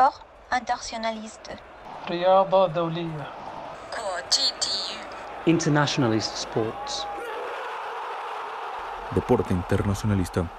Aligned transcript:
sport 0.00 0.14
internationaliste. 0.52 1.58
رياضة 2.08 2.66
دولية 2.66 3.32
Internationalist 5.46 6.34
sports. 6.34 7.06
Deporte 9.14 9.52
internacionalista. 9.52 10.50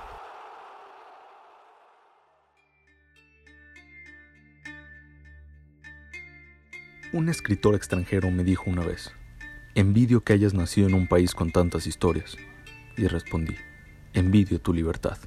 Un 7.12 7.30
escritor 7.30 7.76
extranjero 7.76 8.32
me 8.32 8.44
dijo 8.44 8.64
una 8.70 8.84
vez, 8.84 9.12
envidio 9.76 10.24
que 10.24 10.34
hayas 10.34 10.54
nacido 10.54 10.88
en 10.88 10.94
un 10.94 11.08
país 11.08 11.34
con 11.34 11.52
tantas 11.52 11.86
historias. 11.86 12.38
Y 12.96 13.08
respondí, 13.08 13.58
envidio 14.14 14.62
tu 14.62 14.74
libertad. 14.74 15.18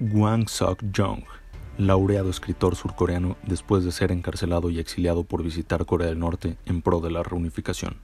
Wang 0.00 0.48
Sok-jong, 0.48 1.24
laureado 1.77 2.29
escritor 2.29 2.75
surcoreano 2.75 3.37
después 3.43 3.83
de 3.83 3.91
ser 3.91 4.11
encarcelado 4.11 4.69
y 4.69 4.79
exiliado 4.79 5.23
por 5.23 5.43
visitar 5.43 5.85
Corea 5.85 6.07
del 6.07 6.19
Norte 6.19 6.57
en 6.65 6.81
pro 6.81 6.99
de 6.99 7.11
la 7.11 7.23
reunificación. 7.23 7.97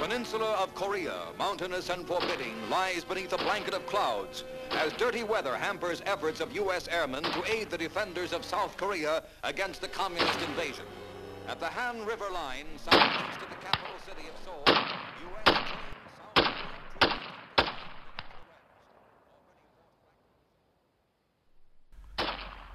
Peninsula 0.00 0.56
of 0.62 0.74
Korea, 0.74 1.32
mountainous 1.38 1.90
and 1.90 2.06
forbidding, 2.06 2.54
lies 2.70 3.04
beneath 3.04 3.32
a 3.32 3.36
blanket 3.36 3.74
of 3.74 3.86
clouds 3.86 4.44
as 4.72 4.92
dirty 4.94 5.22
weather 5.22 5.54
hampers 5.56 6.02
efforts 6.06 6.40
of 6.40 6.52
U.S. 6.56 6.88
airmen 6.88 7.22
to 7.22 7.44
aid 7.46 7.70
the 7.70 7.78
defenders 7.78 8.32
of 8.32 8.44
South 8.44 8.76
Korea 8.76 9.22
against 9.44 9.80
the 9.80 9.88
communist 9.88 10.40
invasion. 10.48 10.84
At 11.48 11.60
the 11.60 11.66
Han 11.66 12.04
River 12.04 12.28
line, 12.32 12.66
southeast 12.76 13.40
of 13.40 13.50
the 13.50 13.56
capital 13.64 13.94
city 14.04 14.26
of 14.26 14.34
Seoul, 14.44 14.64
U.S. 14.66 15.45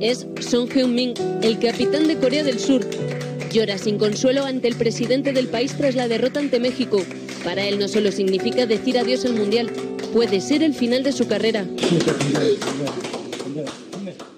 Es 0.00 0.26
Son 0.40 0.68
Heung-min, 0.68 1.14
el 1.42 1.58
capitán 1.58 2.06
de 2.06 2.16
Corea 2.16 2.42
del 2.44 2.58
Sur. 2.58 2.82
Llora 3.52 3.78
sin 3.78 3.98
consuelo 3.98 4.44
ante 4.44 4.68
el 4.68 4.76
presidente 4.76 5.32
del 5.32 5.48
país 5.48 5.74
tras 5.76 5.94
la 5.94 6.08
derrota 6.08 6.40
ante 6.40 6.60
México. 6.60 7.02
Para 7.44 7.64
él 7.64 7.78
no 7.78 7.88
solo 7.88 8.12
significa 8.12 8.66
decir 8.66 8.98
adiós 8.98 9.24
al 9.24 9.34
Mundial, 9.34 9.70
puede 10.12 10.40
ser 10.40 10.62
el 10.62 10.74
final 10.74 11.02
de 11.02 11.12
su 11.12 11.26
carrera. 11.26 11.64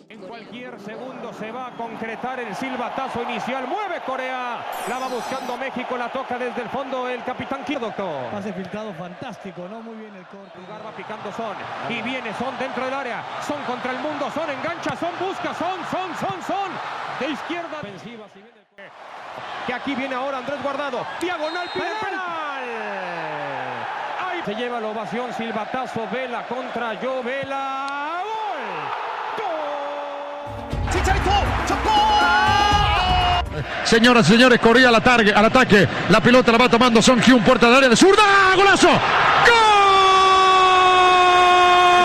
En 0.09 0.21
cualquier 0.21 0.79
segundo 0.81 1.33
se 1.39 1.51
va 1.51 1.67
a 1.67 1.68
concretar 1.79 2.41
el 2.41 2.55
silbatazo 2.55 3.23
inicial. 3.23 3.67
Mueve 3.67 4.01
Corea. 4.05 4.59
La 4.89 4.99
va 4.99 5.07
buscando 5.07 5.57
México. 5.57 5.97
La 5.97 6.11
toca 6.11 6.37
desde 6.37 6.61
el 6.61 6.69
fondo 6.69 7.09
el 7.09 7.23
capitán 7.23 7.65
Kio, 7.65 7.79
doctor. 7.79 8.31
Pase 8.31 8.53
filtrado 8.53 8.93
fantástico, 8.93 9.67
¿no? 9.71 9.81
Muy 9.81 9.95
bien 9.95 10.15
el 10.17 10.27
corte. 10.27 10.59
Lugar 10.59 10.85
va 10.85 10.91
picando 10.91 11.33
Son. 11.33 11.57
Y 11.89 12.03
viene 12.03 12.35
Son 12.35 12.59
dentro 12.59 12.85
del 12.85 12.93
área. 12.93 13.23
Son 13.47 13.63
contra 13.63 13.93
el 13.93 13.99
mundo. 14.01 14.29
Son 14.35 14.51
engancha. 14.51 14.97
Son 14.97 15.13
busca. 15.21 15.55
Son, 15.55 15.79
Son, 15.91 16.15
Son, 16.17 16.43
Son. 16.43 16.71
De 17.21 17.31
izquierda. 17.31 17.79
Que 19.67 19.73
aquí 19.73 19.95
viene 19.95 20.15
ahora 20.15 20.39
Andrés 20.39 20.61
Guardado. 20.63 21.07
Diagonal. 21.21 21.71
Pide 21.73 21.95
penal. 22.05 22.65
Ahí 24.29 24.43
se 24.45 24.55
lleva 24.55 24.81
la 24.81 24.89
ovación. 24.89 25.33
Silbatazo. 25.33 26.09
Vela 26.11 26.45
contra 26.47 26.95
Yo. 26.95 27.23
Vela. 27.23 27.99
Señoras 33.89 34.29
y 34.29 34.33
señores, 34.33 34.61
Corea 34.61 34.91
al 34.91 34.97
ataque. 34.97 35.89
La 36.11 36.21
pelota 36.21 36.53
la 36.53 36.59
va 36.59 36.69
tomando 36.69 37.01
Son 37.01 37.23
Hyun, 37.23 37.43
puerta 37.43 37.69
del 37.69 37.77
área 37.77 37.89
de 37.89 37.97
zurda. 37.97 38.23
¡Golazo! 38.55 38.89
¡Gol! 38.89 38.99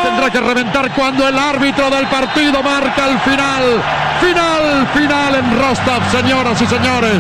Tendrá 0.04 0.30
que 0.30 0.40
reventar 0.40 0.94
cuando 0.94 1.28
el 1.28 1.38
árbitro 1.38 1.90
del 1.90 2.08
partido 2.08 2.64
marca 2.64 3.10
el 3.10 3.20
final. 3.20 3.84
Final, 4.22 4.88
final 4.94 5.36
en 5.36 5.60
Rostov, 5.60 6.10
señoras 6.10 6.62
y 6.62 6.68
señores. 6.68 7.20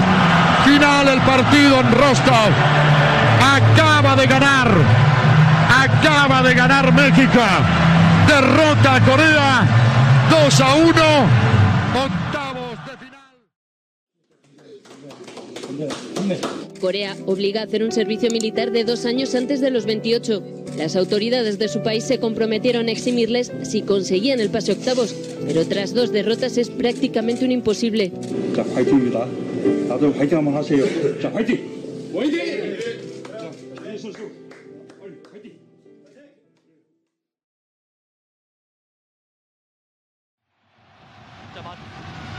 Final 0.63 1.09
el 1.09 1.19
partido 1.21 1.81
en 1.81 1.91
Rostov. 1.91 2.51
Acaba 3.41 4.15
de 4.15 4.27
ganar. 4.27 4.69
Acaba 5.83 6.41
de 6.41 6.53
ganar 6.53 6.93
México. 6.93 7.41
Derrota 8.27 8.95
a 8.95 9.01
Corea. 9.01 9.67
2 10.29 10.61
a 10.61 10.75
1. 10.75 10.91
Octavos 11.95 12.77
de 12.85 12.97
final. 12.97 13.13
Corea 16.82 17.16
obliga 17.26 17.60
a 17.60 17.64
hacer 17.64 17.82
un 17.82 17.92
servicio 17.92 18.30
militar 18.30 18.70
de 18.70 18.84
dos 18.84 19.04
años 19.04 19.34
antes 19.34 19.60
de 19.60 19.70
los 19.70 19.84
28. 19.86 20.42
Las 20.76 20.94
autoridades 20.96 21.58
de 21.58 21.68
su 21.68 21.82
país 21.82 22.04
se 22.04 22.18
comprometieron 22.18 22.88
a 22.88 22.92
eximirles 22.92 23.50
si 23.62 23.82
conseguían 23.82 24.38
el 24.40 24.50
pase 24.50 24.72
a 24.72 24.74
octavos, 24.74 25.14
pero 25.46 25.66
tras 25.66 25.92
dos 25.92 26.12
derrotas 26.12 26.56
es 26.56 26.70
prácticamente 26.70 27.44
un 27.44 27.50
imposible. 27.52 28.12
자, 28.54 28.62
화이팅입니다. 28.74 29.26
다들 29.88 30.18
화이팅 30.18 30.38
한번 30.38 30.54
하세요. 30.54 30.84
자, 31.20 31.30
화이팅! 31.32 31.58
화이팅! 32.14 32.38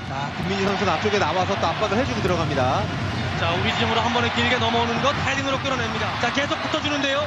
자, 0.09 0.31
김민희 0.37 0.63
선수는 0.63 0.93
앞쪽에 0.93 1.19
나와서 1.19 1.59
또 1.59 1.67
압박을 1.67 1.97
해주고 1.97 2.21
들어갑니다. 2.21 3.12
자, 3.44 3.52
우리 3.60 3.70
지점으로 3.74 4.00
한 4.00 4.10
번에 4.14 4.32
길게 4.32 4.56
넘어오는 4.56 5.02
것 5.02 5.14
헤딩으로 5.14 5.58
끌어냅니다. 5.58 6.18
자, 6.22 6.32
계속 6.32 6.58
붙어주는데요. 6.62 7.20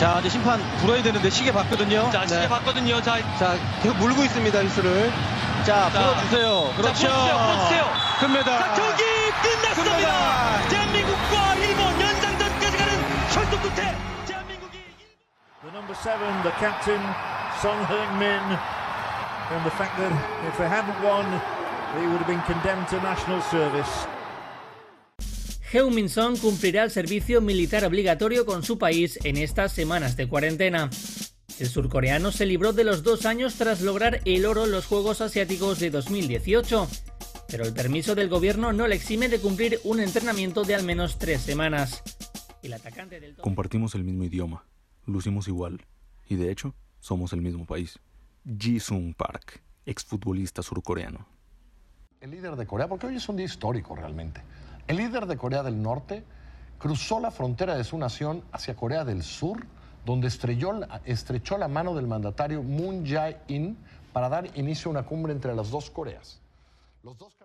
자, 0.00 0.16
이제 0.18 0.30
심판 0.30 0.60
불어야 0.78 1.00
되는데 1.00 1.30
시계 1.30 1.52
봤거든요. 1.52 2.10
자, 2.10 2.26
시계 2.26 2.48
봤거든요. 2.48 3.00
자, 3.02 3.18
자, 3.38 3.54
계속 3.82 3.96
물고 3.98 4.24
있습니다, 4.24 4.58
휘스를. 4.58 5.12
자, 5.64 5.92
자, 5.92 6.10
불어주세요. 6.10 6.70
자, 6.70 6.82
그렇죠. 6.82 7.06
불어주세요. 7.06 7.92
금메달. 8.18 8.58
자, 8.58 8.74
경기 8.74 9.04
끝났습니다. 9.42 9.96
금메달. 9.96 10.68
대한민국과 10.70 11.54
일본 11.54 12.00
연장전까지 12.00 12.76
가는 12.76 12.92
혈투 13.30 13.60
끝에 13.60 13.96
대한민국이 14.26 14.78
The 15.62 15.70
number 15.70 15.94
seven, 15.94 16.42
the 16.42 16.50
captain, 16.58 17.00
Song 17.62 17.78
Heung-min, 17.86 18.42
and 19.54 19.62
the 19.62 19.70
fact 19.78 19.94
that 20.02 20.10
if 20.50 20.58
they 20.58 20.66
hadn't 20.66 20.98
won, 20.98 21.40
he 21.96 22.06
would 22.06 22.20
have 22.20 22.26
been 22.26 22.42
condemned 22.42 22.88
to 22.88 22.96
national 23.02 23.40
service. 23.42 23.90
Heung-min 25.72 26.08
Son 26.08 26.36
cumplirá 26.36 26.84
el 26.84 26.90
servicio 26.90 27.40
militar 27.40 27.84
obligatorio 27.84 28.46
con 28.46 28.62
su 28.62 28.78
país 28.78 29.18
en 29.24 29.36
estas 29.36 29.72
semanas 29.72 30.16
de 30.16 30.28
cuarentena. 30.28 30.88
El 31.58 31.68
surcoreano 31.68 32.30
se 32.30 32.46
libró 32.46 32.72
de 32.72 32.84
los 32.84 33.02
dos 33.02 33.26
años 33.26 33.54
tras 33.54 33.80
lograr 33.80 34.20
el 34.24 34.46
oro 34.46 34.66
en 34.66 34.70
los 34.70 34.86
Juegos 34.86 35.20
Asiáticos 35.20 35.80
de 35.80 35.90
2018, 35.90 36.88
pero 37.48 37.64
el 37.64 37.72
permiso 37.72 38.14
del 38.14 38.28
gobierno 38.28 38.72
no 38.72 38.86
le 38.86 38.94
exime 38.94 39.28
de 39.28 39.40
cumplir 39.40 39.80
un 39.84 40.00
entrenamiento 40.00 40.64
de 40.64 40.74
al 40.74 40.84
menos 40.84 41.18
tres 41.18 41.42
semanas. 41.42 42.02
El 42.62 42.72
atacante 42.72 43.20
del 43.20 43.34
Compartimos 43.36 43.94
el 43.94 44.04
mismo 44.04 44.24
idioma, 44.24 44.64
lucimos 45.06 45.48
igual, 45.48 45.84
y 46.28 46.36
de 46.36 46.50
hecho, 46.50 46.74
somos 47.00 47.32
el 47.32 47.42
mismo 47.42 47.66
país. 47.66 47.98
Ji-sung 48.44 49.14
Park, 49.14 49.62
exfutbolista 49.86 50.62
surcoreano. 50.62 51.26
El 52.24 52.30
líder 52.30 52.56
de 52.56 52.66
Corea, 52.66 52.88
porque 52.88 53.06
hoy 53.06 53.16
es 53.16 53.28
un 53.28 53.36
día 53.36 53.44
histórico 53.44 53.94
realmente. 53.94 54.40
El 54.88 54.96
líder 54.96 55.26
de 55.26 55.36
Corea 55.36 55.62
del 55.62 55.82
Norte 55.82 56.24
cruzó 56.78 57.20
la 57.20 57.30
frontera 57.30 57.76
de 57.76 57.84
su 57.84 57.98
nación 57.98 58.42
hacia 58.50 58.74
Corea 58.74 59.04
del 59.04 59.22
Sur, 59.22 59.66
donde 60.06 60.28
estrelló 60.28 60.72
estrechó 61.04 61.58
la 61.58 61.68
mano 61.68 61.94
del 61.94 62.06
mandatario 62.06 62.62
Moon 62.62 63.04
Jae-in 63.04 63.76
para 64.14 64.30
dar 64.30 64.46
inicio 64.56 64.88
a 64.88 64.92
una 64.92 65.02
cumbre 65.02 65.34
entre 65.34 65.54
las 65.54 65.70
dos 65.70 65.90
Coreas. 65.90 66.40
Los 67.02 67.18
dos 67.18 67.36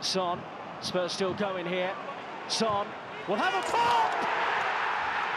Son 0.00 0.40
Spurs 0.82 1.12
still 1.12 1.32
going 1.38 1.64
here. 1.64 1.92
Son 2.48 2.88
will 3.28 3.38
have 3.38 3.54
a 3.54 3.62
pop! 3.70 4.10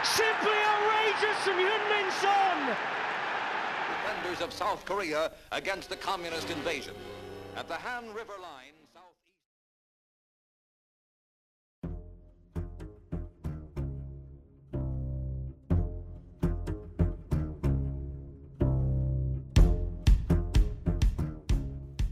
Simply 0.02 0.58
outrageous 0.66 1.38
from 1.44 1.56
Heung-Min 1.56 2.10
Son! 2.20 2.99
Of 4.20 4.52
South 4.52 4.84
Korea 4.84 5.32
against 5.50 5.88
the 5.88 5.96
communist 5.96 6.50
invasion. 6.50 6.94
At 7.56 7.68
the 7.68 7.74
Han 7.74 8.14
River 8.14 8.36
line, 8.38 8.74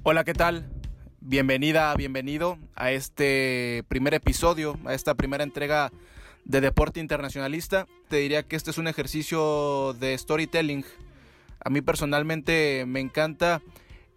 Hola, 0.02 0.24
¿qué 0.24 0.32
tal? 0.32 0.64
Bienvenida, 1.20 1.94
bienvenido 1.94 2.58
a 2.74 2.90
este 2.90 3.84
primer 3.88 4.14
episodio, 4.14 4.78
a 4.86 4.94
esta 4.94 5.14
primera 5.14 5.44
entrega 5.44 5.92
de 6.46 6.62
Deporte 6.62 7.00
Internacionalista. 7.00 7.86
Te 8.08 8.16
diría 8.16 8.42
que 8.42 8.56
este 8.56 8.70
es 8.70 8.78
un 8.78 8.88
ejercicio 8.88 9.92
de 10.00 10.16
storytelling. 10.16 10.86
A 11.68 11.70
mí 11.70 11.82
personalmente 11.82 12.86
me 12.86 12.98
encanta 12.98 13.60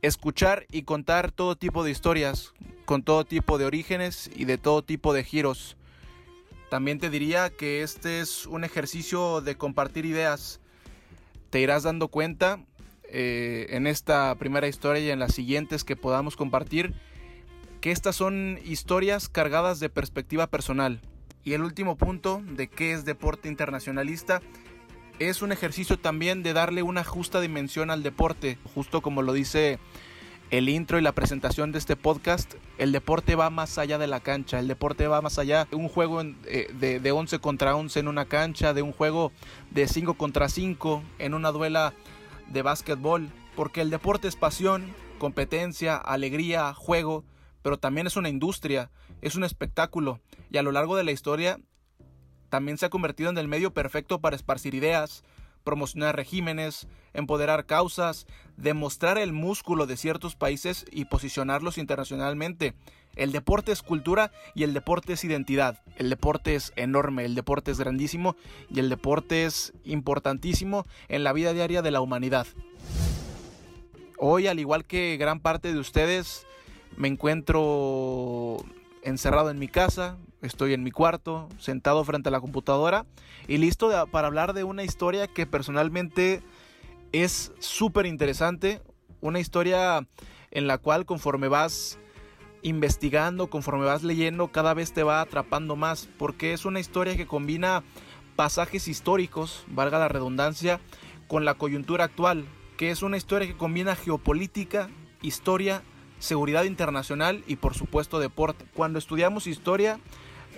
escuchar 0.01 0.65
y 0.71 0.83
contar 0.83 1.33
todo 1.33 1.57
tipo 1.57 1.83
de 1.83 1.91
historias, 1.91 2.53
con 2.85 3.03
todo 3.03 3.25
tipo 3.25 3.57
de 3.57 3.65
orígenes 3.65 4.31
y 4.33 4.45
de 4.45 4.57
todo 4.57 4.85
tipo 4.85 5.11
de 5.13 5.25
giros. 5.25 5.75
También 6.69 6.97
te 6.97 7.09
diría 7.09 7.49
que 7.49 7.83
este 7.83 8.21
es 8.21 8.45
un 8.45 8.63
ejercicio 8.63 9.41
de 9.41 9.57
compartir 9.57 10.05
ideas. 10.05 10.61
Te 11.49 11.59
irás 11.59 11.83
dando 11.83 12.07
cuenta 12.07 12.63
eh, 13.03 13.67
en 13.71 13.85
esta 13.85 14.33
primera 14.35 14.69
historia 14.69 15.03
y 15.03 15.09
en 15.09 15.19
las 15.19 15.35
siguientes 15.35 15.83
que 15.83 15.97
podamos 15.97 16.37
compartir, 16.37 16.93
que 17.81 17.91
estas 17.91 18.15
son 18.15 18.59
historias 18.63 19.27
cargadas 19.27 19.81
de 19.81 19.89
perspectiva 19.89 20.47
personal. 20.47 21.01
Y 21.43 21.51
el 21.51 21.63
último 21.63 21.97
punto 21.97 22.41
de 22.45 22.69
qué 22.69 22.93
es 22.93 23.03
deporte 23.03 23.49
internacionalista 23.49 24.41
es 25.29 25.41
un 25.41 25.51
ejercicio 25.51 25.99
también 25.99 26.41
de 26.43 26.53
darle 26.53 26.83
una 26.83 27.03
justa 27.03 27.41
dimensión 27.41 27.91
al 27.91 28.03
deporte, 28.03 28.57
justo 28.73 29.01
como 29.01 29.21
lo 29.21 29.33
dice 29.33 29.79
el 30.49 30.67
intro 30.67 30.99
y 30.99 31.01
la 31.01 31.13
presentación 31.13 31.71
de 31.71 31.77
este 31.79 31.95
podcast, 31.95 32.55
el 32.77 32.91
deporte 32.91 33.35
va 33.35 33.49
más 33.49 33.77
allá 33.77 33.97
de 33.97 34.07
la 34.07 34.19
cancha, 34.19 34.59
el 34.59 34.67
deporte 34.67 35.07
va 35.07 35.21
más 35.21 35.39
allá 35.39 35.65
de 35.65 35.77
un 35.77 35.87
juego 35.87 36.21
eh, 36.21 36.67
de, 36.73 36.99
de 36.99 37.11
11 37.11 37.39
contra 37.39 37.75
11 37.75 38.01
en 38.01 38.07
una 38.07 38.25
cancha, 38.25 38.73
de 38.73 38.81
un 38.81 38.91
juego 38.91 39.31
de 39.69 39.87
5 39.87 40.15
contra 40.15 40.49
5 40.49 41.03
en 41.19 41.33
una 41.33 41.51
duela 41.51 41.93
de 42.49 42.63
básquetbol, 42.63 43.29
porque 43.55 43.81
el 43.81 43.91
deporte 43.91 44.27
es 44.27 44.35
pasión, 44.35 44.93
competencia, 45.19 45.95
alegría, 45.95 46.73
juego, 46.73 47.23
pero 47.61 47.77
también 47.77 48.07
es 48.07 48.17
una 48.17 48.29
industria, 48.29 48.89
es 49.21 49.35
un 49.35 49.43
espectáculo, 49.43 50.19
y 50.49 50.57
a 50.57 50.63
lo 50.63 50.71
largo 50.71 50.97
de 50.97 51.03
la 51.03 51.11
historia 51.11 51.59
también 52.51 52.77
se 52.77 52.85
ha 52.85 52.89
convertido 52.89 53.29
en 53.29 53.37
el 53.37 53.47
medio 53.47 53.73
perfecto 53.73 54.19
para 54.19 54.35
esparcir 54.35 54.75
ideas, 54.75 55.23
promocionar 55.63 56.17
regímenes, 56.17 56.85
empoderar 57.13 57.65
causas, 57.65 58.27
demostrar 58.57 59.17
el 59.17 59.31
músculo 59.31 59.87
de 59.87 59.95
ciertos 59.95 60.35
países 60.35 60.85
y 60.91 61.05
posicionarlos 61.05 61.77
internacionalmente. 61.77 62.73
El 63.15 63.31
deporte 63.31 63.71
es 63.71 63.81
cultura 63.81 64.31
y 64.53 64.63
el 64.63 64.73
deporte 64.73 65.13
es 65.13 65.23
identidad. 65.23 65.81
El 65.95 66.09
deporte 66.09 66.55
es 66.55 66.73
enorme, 66.75 67.23
el 67.23 67.35
deporte 67.35 67.71
es 67.71 67.79
grandísimo 67.79 68.35
y 68.69 68.79
el 68.79 68.89
deporte 68.89 69.45
es 69.45 69.71
importantísimo 69.85 70.85
en 71.07 71.23
la 71.23 71.31
vida 71.31 71.53
diaria 71.53 71.81
de 71.81 71.91
la 71.91 72.01
humanidad. 72.01 72.47
Hoy, 74.17 74.47
al 74.47 74.59
igual 74.59 74.83
que 74.83 75.15
gran 75.17 75.39
parte 75.39 75.73
de 75.73 75.79
ustedes, 75.79 76.45
me 76.97 77.07
encuentro 77.07 78.57
encerrado 79.03 79.49
en 79.51 79.57
mi 79.57 79.69
casa, 79.69 80.17
estoy 80.41 80.73
en 80.73 80.83
mi 80.83 80.91
cuarto, 80.91 81.49
sentado 81.57 82.03
frente 82.03 82.29
a 82.29 82.31
la 82.31 82.41
computadora 82.41 83.05
y 83.47 83.57
listo 83.57 83.91
para 84.11 84.27
hablar 84.27 84.53
de 84.53 84.63
una 84.63 84.83
historia 84.83 85.27
que 85.27 85.45
personalmente 85.45 86.41
es 87.11 87.51
súper 87.59 88.05
interesante, 88.05 88.81
una 89.21 89.39
historia 89.39 90.07
en 90.51 90.67
la 90.67 90.77
cual 90.77 91.05
conforme 91.05 91.47
vas 91.47 91.99
investigando, 92.63 93.49
conforme 93.49 93.85
vas 93.85 94.03
leyendo, 94.03 94.51
cada 94.51 94.73
vez 94.73 94.93
te 94.93 95.03
va 95.03 95.21
atrapando 95.21 95.75
más, 95.75 96.09
porque 96.17 96.53
es 96.53 96.65
una 96.65 96.79
historia 96.79 97.17
que 97.17 97.25
combina 97.25 97.83
pasajes 98.35 98.87
históricos, 98.87 99.65
valga 99.67 99.99
la 99.99 100.07
redundancia, 100.07 100.79
con 101.27 101.45
la 101.45 101.53
coyuntura 101.53 102.05
actual, 102.05 102.45
que 102.77 102.91
es 102.91 103.01
una 103.01 103.17
historia 103.17 103.47
que 103.47 103.57
combina 103.57 103.95
geopolítica, 103.95 104.89
historia, 105.21 105.81
seguridad 106.19 106.65
internacional 106.65 107.43
y 107.47 107.55
por 107.55 107.73
supuesto 107.73 108.19
deporte. 108.19 108.65
Cuando 108.73 108.99
estudiamos 108.99 109.47
historia, 109.47 109.99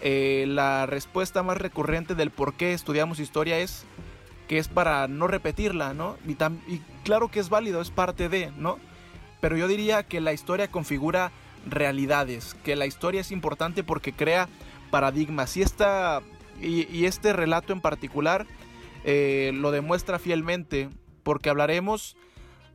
eh, 0.01 0.45
la 0.47 0.85
respuesta 0.85 1.43
más 1.43 1.57
recurrente 1.57 2.15
del 2.15 2.31
por 2.31 2.55
qué 2.55 2.73
estudiamos 2.73 3.19
historia 3.19 3.59
es 3.59 3.85
que 4.47 4.57
es 4.57 4.67
para 4.67 5.07
no 5.07 5.27
repetirla, 5.27 5.93
¿no? 5.93 6.17
Y, 6.67 6.79
claro 7.03 7.29
que 7.29 7.39
es 7.39 7.49
válido, 7.49 7.81
es 7.81 7.89
parte 7.89 8.29
de, 8.29 8.51
¿no? 8.57 8.77
Pero 9.39 9.57
yo 9.57 9.67
diría 9.67 10.03
que 10.03 10.21
la 10.21 10.33
historia 10.33 10.69
configura 10.69 11.31
realidades, 11.65 12.55
que 12.63 12.75
la 12.75 12.85
historia 12.85 13.21
es 13.21 13.31
importante 13.31 13.83
porque 13.83 14.13
crea 14.13 14.49
paradigmas 14.91 15.55
y, 15.57 15.61
esta, 15.61 16.21
y, 16.61 17.05
este 17.05 17.33
relato 17.33 17.73
en 17.73 17.81
particular 17.81 18.45
eh, 19.05 19.51
lo 19.53 19.71
demuestra 19.71 20.19
fielmente 20.19 20.89
porque 21.23 21.49
hablaremos 21.49 22.17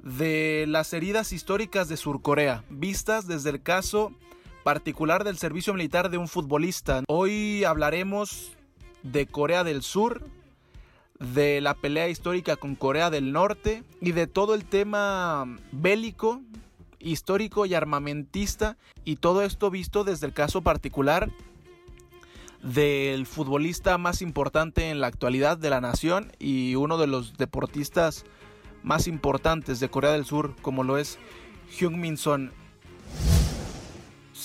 de 0.02 0.64
las 0.68 0.92
heridas 0.92 1.32
históricas 1.32 1.88
de 1.88 1.96
Surcorea, 1.96 2.64
vistas 2.70 3.26
desde 3.26 3.50
el 3.50 3.62
caso 3.62 4.12
particular 4.68 5.24
del 5.24 5.38
servicio 5.38 5.72
militar 5.72 6.10
de 6.10 6.18
un 6.18 6.28
futbolista. 6.28 7.02
Hoy 7.08 7.64
hablaremos 7.64 8.52
de 9.02 9.24
Corea 9.24 9.64
del 9.64 9.80
Sur, 9.80 10.26
de 11.18 11.62
la 11.62 11.72
pelea 11.72 12.10
histórica 12.10 12.56
con 12.56 12.74
Corea 12.74 13.08
del 13.08 13.32
Norte 13.32 13.82
y 14.02 14.12
de 14.12 14.26
todo 14.26 14.52
el 14.52 14.66
tema 14.66 15.46
bélico, 15.72 16.42
histórico 16.98 17.64
y 17.64 17.72
armamentista 17.72 18.76
y 19.06 19.16
todo 19.16 19.40
esto 19.40 19.70
visto 19.70 20.04
desde 20.04 20.26
el 20.26 20.34
caso 20.34 20.60
particular 20.60 21.30
del 22.62 23.24
futbolista 23.24 23.96
más 23.96 24.20
importante 24.20 24.90
en 24.90 25.00
la 25.00 25.06
actualidad 25.06 25.56
de 25.56 25.70
la 25.70 25.80
nación 25.80 26.30
y 26.38 26.74
uno 26.74 26.98
de 26.98 27.06
los 27.06 27.38
deportistas 27.38 28.26
más 28.82 29.06
importantes 29.06 29.80
de 29.80 29.88
Corea 29.88 30.12
del 30.12 30.26
Sur 30.26 30.56
como 30.60 30.84
lo 30.84 30.98
es 30.98 31.18
Hyun-Min 31.70 32.18
Son 32.18 32.52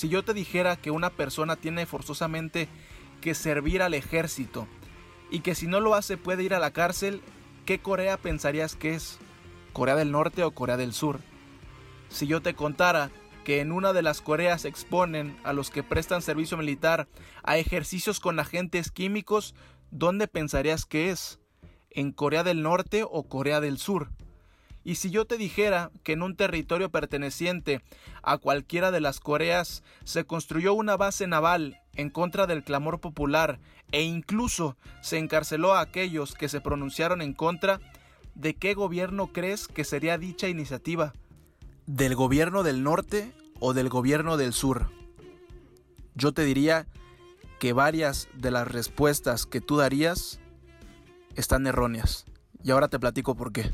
si 0.04 0.10
yo 0.10 0.22
te 0.22 0.34
dijera 0.34 0.76
que 0.76 0.90
una 0.90 1.08
persona 1.08 1.56
tiene 1.56 1.86
forzosamente 1.86 2.68
que 3.22 3.34
servir 3.34 3.80
al 3.80 3.94
ejército 3.94 4.68
y 5.30 5.40
que 5.40 5.54
si 5.54 5.66
no 5.66 5.80
lo 5.80 5.94
hace 5.94 6.18
puede 6.18 6.42
ir 6.42 6.52
a 6.52 6.58
la 6.58 6.72
cárcel, 6.72 7.22
¿qué 7.64 7.78
Corea 7.78 8.18
pensarías 8.18 8.76
que 8.76 8.92
es? 8.92 9.18
¿Corea 9.72 9.96
del 9.96 10.10
Norte 10.10 10.44
o 10.44 10.50
Corea 10.50 10.76
del 10.76 10.92
Sur? 10.92 11.20
Si 12.10 12.26
yo 12.26 12.42
te 12.42 12.52
contara 12.52 13.10
que 13.44 13.60
en 13.60 13.72
una 13.72 13.94
de 13.94 14.02
las 14.02 14.20
Coreas 14.20 14.66
exponen 14.66 15.38
a 15.42 15.54
los 15.54 15.70
que 15.70 15.82
prestan 15.82 16.20
servicio 16.20 16.58
militar 16.58 17.08
a 17.42 17.56
ejercicios 17.56 18.20
con 18.20 18.38
agentes 18.38 18.90
químicos, 18.90 19.54
¿dónde 19.90 20.28
pensarías 20.28 20.84
que 20.84 21.12
es? 21.12 21.40
¿En 21.88 22.12
Corea 22.12 22.44
del 22.44 22.60
Norte 22.60 23.04
o 23.10 23.22
Corea 23.22 23.62
del 23.62 23.78
Sur? 23.78 24.10
Y 24.84 24.96
si 24.96 25.10
yo 25.10 25.24
te 25.24 25.38
dijera 25.38 25.90
que 26.02 26.12
en 26.12 26.22
un 26.22 26.36
territorio 26.36 26.90
perteneciente 26.90 27.82
a 28.22 28.36
cualquiera 28.36 28.90
de 28.90 29.00
las 29.00 29.18
Coreas 29.18 29.82
se 30.04 30.24
construyó 30.24 30.74
una 30.74 30.98
base 30.98 31.26
naval 31.26 31.80
en 31.94 32.10
contra 32.10 32.46
del 32.46 32.62
clamor 32.62 33.00
popular 33.00 33.58
e 33.92 34.02
incluso 34.02 34.76
se 35.00 35.16
encarceló 35.16 35.72
a 35.72 35.80
aquellos 35.80 36.34
que 36.34 36.50
se 36.50 36.60
pronunciaron 36.60 37.22
en 37.22 37.32
contra, 37.32 37.80
¿de 38.34 38.54
qué 38.54 38.74
gobierno 38.74 39.28
crees 39.28 39.68
que 39.68 39.84
sería 39.84 40.18
dicha 40.18 40.48
iniciativa? 40.48 41.14
¿Del 41.86 42.14
gobierno 42.14 42.62
del 42.62 42.82
norte 42.82 43.32
o 43.60 43.72
del 43.72 43.88
gobierno 43.88 44.36
del 44.36 44.52
sur? 44.52 44.90
Yo 46.14 46.32
te 46.32 46.44
diría 46.44 46.86
que 47.58 47.72
varias 47.72 48.28
de 48.34 48.50
las 48.50 48.68
respuestas 48.68 49.46
que 49.46 49.62
tú 49.62 49.78
darías 49.78 50.40
están 51.36 51.66
erróneas. 51.66 52.26
Y 52.62 52.70
ahora 52.70 52.88
te 52.88 52.98
platico 52.98 53.34
por 53.34 53.52
qué 53.52 53.72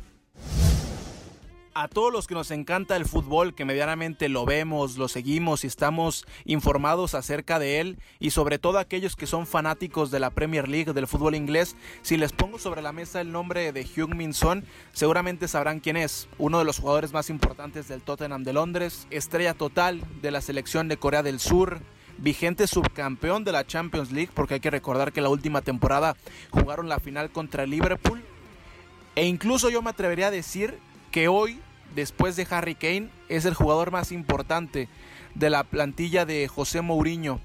a 1.75 1.89
todos 1.89 2.13
los 2.13 2.27
que 2.27 2.35
nos 2.35 2.51
encanta 2.51 2.97
el 2.97 3.07
fútbol, 3.07 3.55
que 3.55 3.65
medianamente 3.65 4.29
lo 4.29 4.45
vemos, 4.45 4.97
lo 4.97 5.09
seguimos 5.09 5.65
y 5.65 5.69
estamos 5.69 6.27
informados 6.45 7.15
acerca 7.15 7.59
de 7.59 7.81
él, 7.81 7.99
y 8.19 8.31
sobre 8.31 8.59
todo 8.59 8.79
aquellos 8.79 9.15
que 9.17 9.27
son 9.27 9.47
fanáticos 9.47 10.11
de 10.11 10.21
la 10.21 10.31
Premier 10.31 10.69
League, 10.69 10.93
del 10.93 11.07
fútbol 11.07 11.35
inglés, 11.35 11.77
si 12.03 12.17
les 12.17 12.33
pongo 12.33 12.59
sobre 12.59 12.83
la 12.83 12.93
mesa 12.93 13.21
el 13.21 13.31
nombre 13.33 13.73
de 13.73 13.83
Hugh 13.83 14.15
Min 14.15 14.35
Son, 14.35 14.65
seguramente 14.93 15.49
sabrán 15.49 15.81
quién 15.81 15.97
es, 15.97 16.29
uno 16.39 16.59
de 16.59 16.65
los 16.65 16.79
jugadores 16.79 17.13
más 17.13 17.31
importantes 17.31 17.87
del 17.89 18.03
Tottenham 18.03 18.43
de 18.43 18.53
Londres, 18.53 19.07
estrella 19.11 19.55
total 19.55 20.03
de 20.23 20.31
la 20.31 20.41
selección 20.41 20.89
de 20.89 20.97
Corea 20.97 21.23
del 21.23 21.39
Sur, 21.39 21.81
vigente 22.19 22.67
subcampeón 22.67 23.45
de 23.45 23.53
la 23.53 23.67
Champions 23.67 24.11
League, 24.11 24.31
porque 24.35 24.55
hay 24.55 24.61
que 24.61 24.71
recordar 24.71 25.13
que 25.13 25.21
la 25.21 25.29
última 25.29 25.63
temporada 25.63 26.17
jugaron 26.51 26.89
la 26.89 26.99
final 26.99 27.31
contra 27.31 27.65
Liverpool, 27.65 28.23
e 29.15 29.27
incluso 29.27 29.71
yo 29.71 29.83
me 29.83 29.91
atrevería 29.91 30.29
a 30.29 30.31
decir 30.31 30.79
que 31.11 31.29
hoy, 31.29 31.61
después 31.95 32.37
de 32.37 32.47
Harry 32.51 32.75
Kane, 32.75 33.11
es 33.29 33.45
el 33.45 33.55
jugador 33.55 33.91
más 33.91 34.13
importante 34.13 34.89
de 35.35 35.51
la 35.51 35.65
plantilla 35.65 36.25
de 36.25 36.49
José 36.49 36.81
Mourinho. 36.81 37.41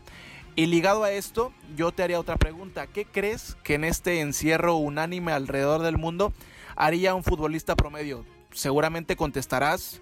Y 0.55 0.67
ligado 0.67 1.03
a 1.03 1.11
esto, 1.11 1.51
yo 1.75 1.91
te 1.91 2.03
haría 2.03 2.19
otra 2.19 2.37
pregunta. 2.37 2.87
¿Qué 2.87 3.05
crees 3.05 3.57
que 3.63 3.73
en 3.73 3.83
este 3.83 4.21
encierro 4.21 4.75
unánime 4.77 5.33
alrededor 5.33 5.81
del 5.81 5.97
mundo 5.97 6.33
haría 6.75 7.13
un 7.13 7.23
futbolista 7.23 7.75
promedio? 7.75 8.25
Seguramente 8.51 9.17
contestarás 9.17 10.01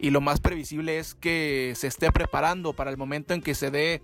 y 0.00 0.10
lo 0.10 0.20
más 0.20 0.40
previsible 0.40 0.98
es 0.98 1.14
que 1.14 1.74
se 1.76 1.86
esté 1.86 2.10
preparando 2.10 2.72
para 2.72 2.90
el 2.90 2.96
momento 2.96 3.32
en 3.32 3.42
que 3.42 3.54
se 3.54 3.70
dé 3.70 4.02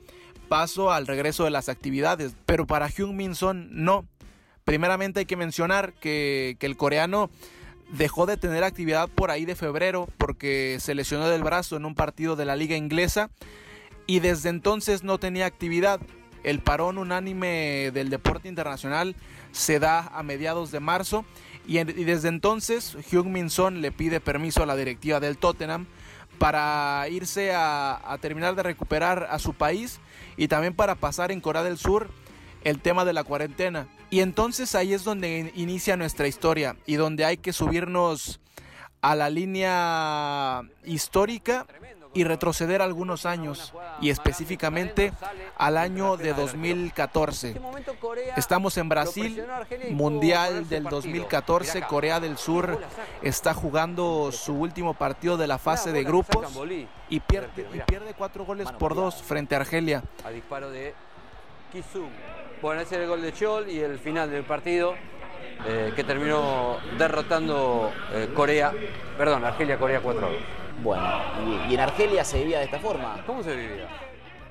paso 0.48 0.92
al 0.92 1.08
regreso 1.08 1.42
de 1.42 1.50
las 1.50 1.68
actividades. 1.68 2.36
Pero 2.46 2.66
para 2.66 2.88
Hyun 2.88 3.16
Min 3.16 3.34
Son 3.34 3.68
no. 3.72 4.06
Primeramente 4.64 5.20
hay 5.20 5.26
que 5.26 5.36
mencionar 5.36 5.94
que, 5.94 6.56
que 6.60 6.66
el 6.66 6.76
coreano 6.76 7.30
dejó 7.90 8.26
de 8.26 8.36
tener 8.36 8.64
actividad 8.64 9.08
por 9.08 9.30
ahí 9.30 9.44
de 9.44 9.54
febrero 9.54 10.08
porque 10.18 10.78
se 10.80 10.94
lesionó 10.94 11.28
del 11.28 11.42
brazo 11.42 11.76
en 11.76 11.84
un 11.84 11.94
partido 11.94 12.36
de 12.36 12.44
la 12.44 12.56
liga 12.56 12.76
inglesa 12.76 13.30
y 14.06 14.20
desde 14.20 14.48
entonces 14.48 15.02
no 15.02 15.18
tenía 15.18 15.46
actividad. 15.46 16.00
El 16.44 16.60
parón 16.60 16.98
unánime 16.98 17.90
del 17.92 18.10
deporte 18.10 18.48
internacional 18.48 19.16
se 19.52 19.78
da 19.78 20.00
a 20.00 20.22
mediados 20.22 20.70
de 20.70 20.80
marzo 20.80 21.24
y, 21.66 21.82
desde 21.82 22.28
entonces 22.28 22.96
Hyun 23.10 23.32
Min 23.32 23.50
Son 23.50 23.82
le 23.82 23.92
pide 23.92 24.20
permiso 24.20 24.62
a 24.62 24.66
la 24.66 24.76
directiva 24.76 25.20
del 25.20 25.36
Tottenham 25.36 25.86
para 26.38 27.06
irse 27.10 27.52
a, 27.52 28.00
a 28.12 28.18
terminar 28.18 28.54
de 28.54 28.62
recuperar 28.62 29.26
a 29.30 29.38
su 29.38 29.54
país 29.54 29.98
y 30.36 30.48
también 30.48 30.74
para 30.74 30.94
pasar 30.94 31.32
en 31.32 31.40
Corea 31.40 31.64
del 31.64 31.78
Sur 31.78 32.08
el 32.64 32.80
tema 32.80 33.04
de 33.04 33.12
la 33.12 33.24
cuarentena. 33.24 33.86
Y 34.10 34.20
entonces 34.20 34.74
ahí 34.74 34.94
es 34.94 35.04
donde 35.04 35.52
inicia 35.54 35.96
nuestra 35.96 36.26
historia 36.28 36.76
y 36.86 36.96
donde 36.96 37.24
hay 37.24 37.36
que 37.36 37.52
subirnos 37.52 38.40
a 39.00 39.14
la 39.14 39.30
línea 39.30 40.62
histórica 40.84 41.66
y 42.14 42.24
retroceder 42.24 42.82
algunos 42.82 43.26
años 43.26 43.74
y 44.00 44.10
específicamente 44.10 45.12
al 45.56 45.76
año 45.76 46.16
de 46.16 46.32
2014. 46.32 47.60
Estamos 48.36 48.76
en 48.78 48.88
Brasil, 48.88 49.44
Mundial 49.90 50.68
del 50.68 50.84
2014, 50.84 51.82
Corea 51.82 52.18
del 52.18 52.38
Sur 52.38 52.80
está 53.22 53.54
jugando 53.54 54.32
su 54.32 54.54
último 54.54 54.94
partido 54.94 55.36
de 55.36 55.46
la 55.46 55.58
fase 55.58 55.92
de 55.92 56.02
grupos 56.02 56.58
y 57.08 57.20
pierde, 57.20 57.68
y 57.74 57.80
pierde 57.80 58.14
cuatro 58.14 58.44
goles 58.44 58.70
por 58.72 58.94
dos 58.94 59.22
frente 59.22 59.54
a 59.54 59.58
Argelia. 59.58 60.02
Bueno, 62.60 62.80
ese 62.80 62.96
es 62.96 63.02
el 63.02 63.08
gol 63.08 63.22
de 63.22 63.32
Chol 63.32 63.70
y 63.70 63.78
el 63.78 63.98
final 63.98 64.30
del 64.30 64.44
partido. 64.44 64.94
Eh, 65.66 65.92
que 65.96 66.04
terminó 66.04 66.78
derrotando 66.98 67.90
eh, 68.12 68.28
Corea, 68.32 68.72
perdón, 69.16 69.44
Argelia-Corea 69.44 70.00
4 70.00 70.20
2. 70.20 70.30
Bueno, 70.84 71.20
y, 71.44 71.72
y, 71.72 71.74
en 71.74 71.80
Argelia 71.80 72.24
se 72.24 72.38
vivía 72.38 72.60
de 72.60 72.66
esta 72.66 72.78
forma. 72.78 73.24
¿Cómo 73.26 73.42
se 73.42 73.56
vivía? 73.56 73.88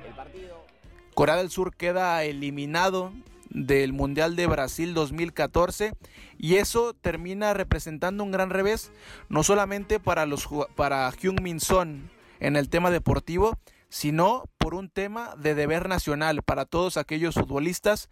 El 0.06 0.14
partido. 0.14 0.66
Corea 1.14 1.38
del 1.38 1.50
Sur 1.50 1.74
queda 1.76 2.24
eliminado 2.26 3.14
del 3.50 3.94
Mundial 3.94 4.36
de 4.36 4.48
Brasil 4.48 4.94
2014 4.94 5.94
y 6.38 6.56
eso 6.56 6.94
termina 6.94 7.54
representando 7.54 8.24
un 8.24 8.32
gran 8.32 8.50
revés 8.50 8.92
no 9.30 9.44
solamente 9.44 10.02
para 10.02 10.26
los 10.26 10.48
para 10.76 11.10
Hyun 11.12 11.38
Min 11.42 11.62
Son 11.62 12.10
en 12.40 12.56
el 12.56 12.70
tema 12.70 12.92
deportivo, 12.92 13.58
sino 13.90 14.44
por 14.58 14.76
un 14.76 14.90
tema 14.90 15.36
de 15.38 15.56
deber 15.56 15.88
nacional 15.88 16.44
para 16.44 16.66
todos 16.66 16.98
aquellos 16.98 17.36
futbolistas 17.36 18.10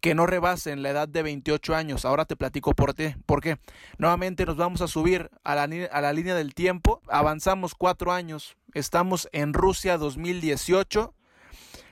que 0.00 0.14
no 0.14 0.26
rebasen 0.26 0.82
la 0.82 0.90
edad 0.90 1.08
de 1.08 1.22
28 1.22 1.74
años. 1.74 2.04
Ahora 2.04 2.24
te 2.24 2.36
platico 2.36 2.74
por 2.74 2.94
qué. 2.94 3.58
Nuevamente 3.98 4.46
nos 4.46 4.56
vamos 4.56 4.80
a 4.80 4.88
subir 4.88 5.30
a 5.44 5.54
la, 5.54 5.68
a 5.92 6.00
la 6.00 6.12
línea 6.12 6.34
del 6.34 6.54
tiempo. 6.54 7.02
Avanzamos 7.08 7.74
cuatro 7.74 8.12
años. 8.12 8.56
Estamos 8.72 9.28
en 9.32 9.52
Rusia 9.52 9.98
2018. 9.98 11.14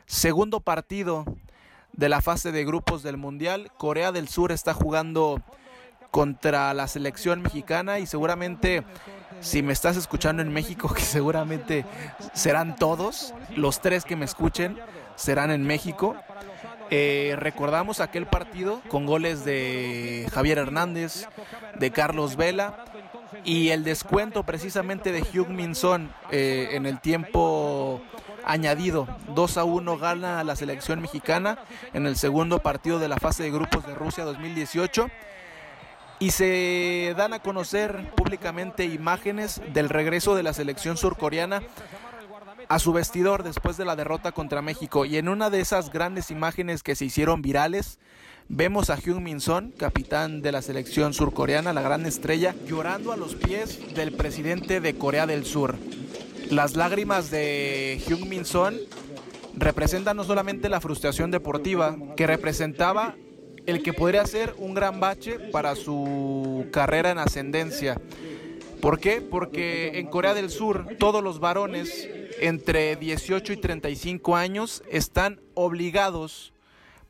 Segundo 0.07 0.61
partido 0.61 1.27
de 1.93 2.09
la 2.09 2.23
fase 2.23 2.51
de 2.51 2.65
grupos 2.65 3.03
del 3.03 3.19
Mundial. 3.19 3.71
Corea 3.77 4.11
del 4.11 4.29
Sur 4.29 4.53
está 4.53 4.73
jugando 4.73 5.43
contra 6.11 6.73
la 6.73 6.89
selección 6.89 7.43
mexicana 7.43 7.99
y 7.99 8.07
seguramente 8.07 8.85
si 9.40 9.62
me 9.62 9.73
estás 9.73 9.97
escuchando 9.97 10.42
en 10.42 10.52
México, 10.52 10.92
que 10.95 11.02
seguramente 11.02 11.85
serán 12.33 12.76
todos, 12.76 13.35
los 13.54 13.80
tres 13.80 14.04
que 14.04 14.16
me 14.16 14.25
escuchen 14.25 14.78
serán 15.16 15.50
en 15.50 15.66
México. 15.66 16.16
Eh, 16.90 17.35
recordamos 17.38 18.00
aquel 18.00 18.26
partido 18.26 18.80
con 18.88 19.04
goles 19.04 19.45
de 19.45 20.26
Javier 20.33 20.59
Hernández, 20.59 21.26
de 21.78 21.90
Carlos 21.90 22.37
Vela 22.37 22.85
y 23.45 23.68
el 23.71 23.85
descuento 23.85 24.45
precisamente 24.45 25.12
de 25.12 25.21
Hugh 25.21 25.49
Minson 25.49 26.11
eh, 26.30 26.71
en 26.73 26.87
el 26.87 27.00
tiempo 27.00 28.00
añadido. 28.45 29.07
2 29.35 29.59
a 29.59 29.64
1 29.64 29.99
gana 29.99 30.42
la 30.45 30.57
selección 30.57 31.00
mexicana 31.00 31.59
en 31.92 32.07
el 32.07 32.16
segundo 32.16 32.61
partido 32.61 32.99
de 32.99 33.09
la 33.09 33.18
fase 33.18 33.42
de 33.42 33.50
grupos 33.50 33.87
de 33.87 33.95
Rusia 33.95 34.25
2018 34.25 35.09
y 36.21 36.31
se 36.31 37.15
dan 37.17 37.33
a 37.33 37.41
conocer 37.41 38.11
públicamente 38.17 38.85
imágenes 38.85 39.61
del 39.73 39.89
regreso 39.89 40.35
de 40.35 40.43
la 40.43 40.53
selección 40.53 40.97
surcoreana 40.97 41.63
a 42.69 42.79
su 42.79 42.93
vestidor 42.93 43.43
después 43.43 43.77
de 43.77 43.85
la 43.85 43.97
derrota 43.97 44.33
contra 44.33 44.63
México. 44.63 45.05
Y 45.05 45.17
en 45.17 45.29
una 45.29 45.51
de 45.51 45.61
esas 45.61 45.91
grandes 45.91 46.31
imágenes 46.31 46.83
que 46.83 46.97
se 46.97 47.05
hicieron 47.05 47.41
virales, 47.41 47.99
vemos 48.49 48.91
a 48.91 48.97
Hyun 48.97 49.23
Min 49.23 49.41
Son, 49.41 49.73
capitán 49.73 50.43
de 50.43 50.53
la 50.53 50.63
selección 50.63 51.15
surcoreana, 51.15 51.73
la 51.73 51.83
gran 51.83 52.05
estrella, 52.05 52.55
llorando 52.67 53.13
a 53.13 53.17
los 53.17 53.35
pies 53.35 53.95
del 53.95 54.13
presidente 54.13 54.81
de 54.81 54.97
Corea 54.97 55.27
del 55.27 55.47
Sur. 55.47 55.77
Las 56.51 56.77
lágrimas 56.77 57.31
de 57.31 58.03
Hyun 58.07 58.29
Min 58.29 58.45
Son 58.45 58.77
representan 59.55 60.17
no 60.17 60.25
solamente 60.25 60.69
la 60.69 60.81
frustración 60.81 61.31
deportiva 61.31 61.97
que 62.17 62.27
representaba 62.27 63.17
el 63.69 63.83
que 63.83 63.93
podría 63.93 64.25
ser 64.25 64.55
un 64.57 64.73
gran 64.73 64.99
bache 64.99 65.39
para 65.39 65.77
su 65.77 66.67
carrera 66.73 67.11
en 67.11 67.19
ascendencia. 67.19 68.01
¿Por 68.81 68.99
qué? 68.99 69.21
Porque 69.21 69.99
en 69.99 70.07
Corea 70.07 70.33
del 70.33 70.49
Sur 70.49 70.97
todos 70.99 71.23
los 71.23 71.39
varones 71.39 72.09
entre 72.41 72.97
18 72.97 73.53
y 73.53 73.57
35 73.59 74.37
años 74.37 74.83
están 74.91 75.41
obligados 75.53 76.55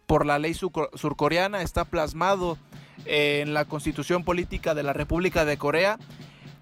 por 0.06 0.26
la 0.26 0.40
ley 0.40 0.52
surcoreana, 0.52 1.62
está 1.62 1.84
plasmado 1.84 2.58
en 3.04 3.54
la 3.54 3.64
constitución 3.64 4.24
política 4.24 4.74
de 4.74 4.82
la 4.82 4.92
República 4.92 5.44
de 5.44 5.58
Corea, 5.58 5.96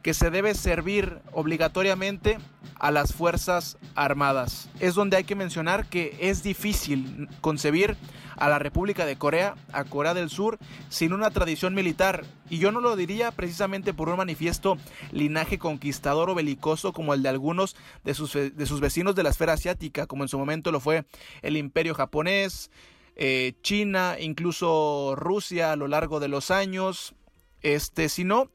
que 0.06 0.14
se 0.14 0.30
debe 0.30 0.54
servir 0.54 1.18
obligatoriamente 1.32 2.38
a 2.76 2.92
las 2.92 3.12
Fuerzas 3.12 3.76
Armadas. 3.96 4.70
Es 4.78 4.94
donde 4.94 5.16
hay 5.16 5.24
que 5.24 5.34
mencionar 5.34 5.88
que 5.88 6.16
es 6.20 6.44
difícil 6.44 7.28
concebir 7.40 7.96
a 8.36 8.48
la 8.48 8.60
República 8.60 9.04
de 9.04 9.18
Corea, 9.18 9.56
a 9.72 9.82
Corea 9.82 10.14
del 10.14 10.30
Sur, 10.30 10.60
sin 10.90 11.12
una 11.12 11.32
tradición 11.32 11.74
militar. 11.74 12.24
Y 12.48 12.58
yo 12.58 12.70
no 12.70 12.80
lo 12.80 12.94
diría 12.94 13.32
precisamente 13.32 13.94
por 13.94 14.08
un 14.08 14.18
manifiesto 14.18 14.78
linaje 15.10 15.58
conquistador 15.58 16.30
o 16.30 16.36
belicoso 16.36 16.92
como 16.92 17.12
el 17.12 17.24
de 17.24 17.30
algunos 17.30 17.74
de 18.04 18.14
sus, 18.14 18.32
de 18.34 18.66
sus 18.66 18.80
vecinos 18.80 19.16
de 19.16 19.24
la 19.24 19.30
esfera 19.30 19.54
asiática, 19.54 20.06
como 20.06 20.22
en 20.22 20.28
su 20.28 20.38
momento 20.38 20.70
lo 20.70 20.78
fue 20.78 21.04
el 21.42 21.56
imperio 21.56 21.96
japonés, 21.96 22.70
eh, 23.16 23.54
China, 23.60 24.18
incluso 24.20 25.14
Rusia 25.16 25.72
a 25.72 25.76
lo 25.76 25.88
largo 25.88 26.20
de 26.20 26.28
los 26.28 26.52
años, 26.52 27.16
este, 27.60 28.08
sino 28.08 28.52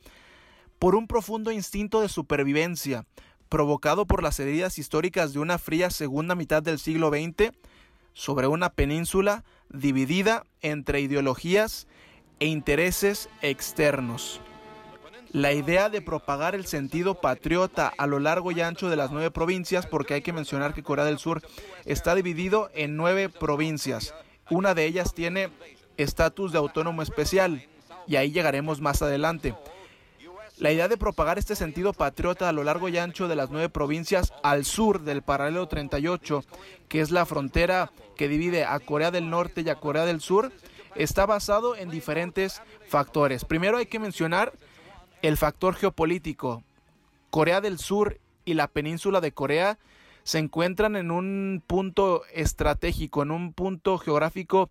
por 0.81 0.95
un 0.95 1.05
profundo 1.05 1.51
instinto 1.51 2.01
de 2.01 2.09
supervivencia, 2.09 3.05
provocado 3.49 4.07
por 4.07 4.23
las 4.23 4.39
heridas 4.39 4.79
históricas 4.79 5.31
de 5.31 5.37
una 5.37 5.59
fría 5.59 5.91
segunda 5.91 6.33
mitad 6.33 6.63
del 6.63 6.79
siglo 6.79 7.09
XX 7.09 7.51
sobre 8.13 8.47
una 8.47 8.71
península 8.71 9.43
dividida 9.69 10.43
entre 10.61 10.99
ideologías 11.01 11.85
e 12.39 12.47
intereses 12.47 13.29
externos. 13.43 14.41
La 15.31 15.53
idea 15.53 15.89
de 15.89 16.01
propagar 16.01 16.55
el 16.55 16.65
sentido 16.65 17.21
patriota 17.21 17.93
a 17.95 18.07
lo 18.07 18.17
largo 18.17 18.51
y 18.51 18.61
ancho 18.61 18.89
de 18.89 18.95
las 18.95 19.11
nueve 19.11 19.29
provincias, 19.29 19.85
porque 19.85 20.15
hay 20.15 20.23
que 20.23 20.33
mencionar 20.33 20.73
que 20.73 20.81
Corea 20.81 21.05
del 21.05 21.19
Sur 21.19 21.43
está 21.85 22.15
dividido 22.15 22.71
en 22.73 22.97
nueve 22.97 23.29
provincias. 23.29 24.15
Una 24.49 24.73
de 24.73 24.87
ellas 24.87 25.13
tiene 25.13 25.51
estatus 25.97 26.51
de 26.51 26.57
autónomo 26.57 27.03
especial, 27.03 27.67
y 28.07 28.15
ahí 28.15 28.31
llegaremos 28.31 28.81
más 28.81 29.03
adelante. 29.03 29.53
La 30.61 30.71
idea 30.71 30.87
de 30.87 30.95
propagar 30.95 31.39
este 31.39 31.55
sentido 31.55 31.91
patriota 31.91 32.47
a 32.47 32.51
lo 32.51 32.63
largo 32.63 32.87
y 32.87 32.95
ancho 32.99 33.27
de 33.27 33.35
las 33.35 33.49
nueve 33.49 33.67
provincias 33.69 34.31
al 34.43 34.63
sur 34.63 35.01
del 35.01 35.23
paralelo 35.23 35.67
38, 35.67 36.43
que 36.87 37.01
es 37.01 37.09
la 37.09 37.25
frontera 37.25 37.91
que 38.15 38.27
divide 38.27 38.63
a 38.63 38.79
Corea 38.79 39.09
del 39.09 39.31
Norte 39.31 39.61
y 39.61 39.69
a 39.69 39.79
Corea 39.79 40.05
del 40.05 40.21
Sur, 40.21 40.51
está 40.93 41.25
basado 41.25 41.75
en 41.75 41.89
diferentes 41.89 42.61
factores. 42.87 43.43
Primero 43.43 43.79
hay 43.79 43.87
que 43.87 43.97
mencionar 43.97 44.53
el 45.23 45.35
factor 45.35 45.73
geopolítico. 45.73 46.63
Corea 47.31 47.59
del 47.59 47.79
Sur 47.79 48.19
y 48.45 48.53
la 48.53 48.67
península 48.67 49.19
de 49.19 49.31
Corea 49.31 49.79
se 50.21 50.37
encuentran 50.37 50.95
en 50.95 51.09
un 51.09 51.63
punto 51.65 52.21
estratégico, 52.35 53.23
en 53.23 53.31
un 53.31 53.53
punto 53.53 53.97
geográfico 53.97 54.69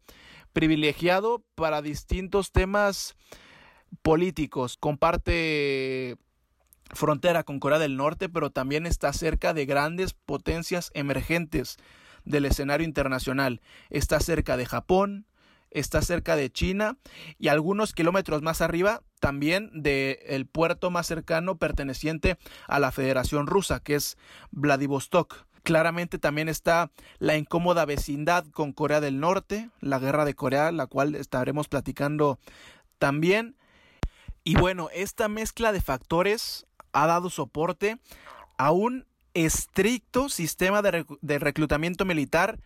privilegiado 0.52 1.42
para 1.56 1.82
distintos 1.82 2.52
temas 2.52 3.16
políticos. 4.02 4.76
Comparte 4.78 6.16
frontera 6.92 7.44
con 7.44 7.61
Corea 7.61 7.78
del 7.78 7.97
Norte, 7.97 8.28
pero 8.28 8.50
también 8.50 8.87
está 8.87 9.12
cerca 9.12 9.54
de 9.54 9.66
grandes 9.66 10.12
potencias 10.14 10.90
emergentes. 10.94 11.76
del 12.25 12.44
escenario 12.44 12.87
internacional. 12.87 13.61
Está 13.88 14.20
cerca 14.20 14.56
de 14.56 14.66
Japón, 14.66 15.26
está 15.70 16.02
cerca 16.02 16.37
de 16.37 16.50
China 16.50 16.97
y 17.38 17.49
algunos 17.49 17.94
kilómetros 17.94 18.42
más 18.42 18.61
arriba 18.61 19.02
también 19.20 19.70
del 19.73 20.47
puerto 20.47 20.90
más 20.90 21.06
cercano 21.06 21.56
perteneciente 21.56 22.38
a 22.66 22.78
la 22.78 22.92
Federación 22.92 23.47
Rusa, 23.47 23.80
que 23.80 23.94
es 23.94 24.16
Vladivostok. 24.50 25.47
Claramente 25.62 26.18
también 26.18 26.49
está 26.49 26.90
la 27.18 27.37
incómoda 27.37 27.85
vecindad 27.85 28.47
con 28.47 28.73
Corea 28.73 29.00
del 29.00 29.20
Norte, 29.20 29.70
la 29.80 29.99
guerra 29.99 30.25
de 30.25 30.35
Corea, 30.35 30.73
la 30.73 30.87
cual 30.87 31.14
estaremos 31.14 31.68
platicando 31.68 32.38
también. 32.99 33.56
Y 34.50 34.57
bueno, 34.57 34.88
esta 34.92 35.28
mezcla 35.28 35.71
de 35.71 35.80
factores 35.80 36.66
ha 36.90 37.07
dado 37.07 37.30
soporte 37.30 38.00
a 38.59 38.73
un 38.73 39.07
estricto 39.33 40.28
sistema 40.28 40.83
de, 40.83 41.38
reclutamiento 41.38 42.04
militar 42.04 42.59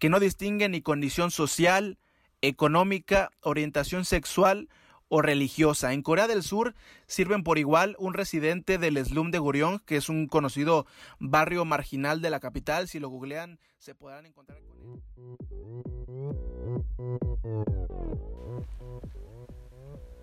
que 0.00 0.08
no 0.08 0.18
distingue 0.18 0.68
ni 0.68 0.82
condición 0.82 1.30
social, 1.30 1.96
económica, 2.42 3.30
orientación 3.42 4.04
sexual 4.04 4.68
o 5.08 5.22
religiosa. 5.22 5.92
En 5.92 6.02
Corea 6.02 6.26
del 6.26 6.42
Sur 6.42 6.74
sirven 7.06 7.44
por 7.44 7.56
igual 7.56 7.94
un 8.00 8.14
residente 8.14 8.76
del 8.76 8.96
slum 9.06 9.30
de 9.30 9.38
Gurion, 9.38 9.78
que 9.86 9.94
es 9.94 10.08
un 10.08 10.26
conocido 10.26 10.86
barrio 11.20 11.64
marginal 11.64 12.20
de 12.20 12.30
la 12.30 12.40
capital. 12.40 12.88
Si 12.88 12.98
lo 12.98 13.10
googlean, 13.10 13.60
se 13.78 13.94
podrán 13.94 14.26
encontrar 14.26 14.58
con 14.64 14.76
él. 14.82 15.00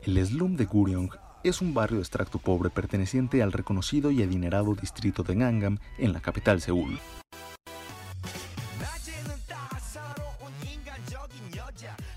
El 0.05 0.24
slum 0.24 0.55
de 0.55 0.65
Gurion 0.65 1.09
es 1.43 1.62
un 1.62 1.74
barrio 1.74 1.97
de 1.97 2.03
extracto 2.03 2.38
pobre 2.38 2.69
perteneciente 2.69 3.41
al 3.41 3.51
reconocido 3.51 4.12
y 4.12 4.21
adinerado 4.21 4.75
distrito 4.75 5.24
de 5.24 5.33
Gangnam 5.33 5.79
en 5.97 6.13
la 6.13 6.19
capital 6.19 6.62
Seúl. 6.62 7.00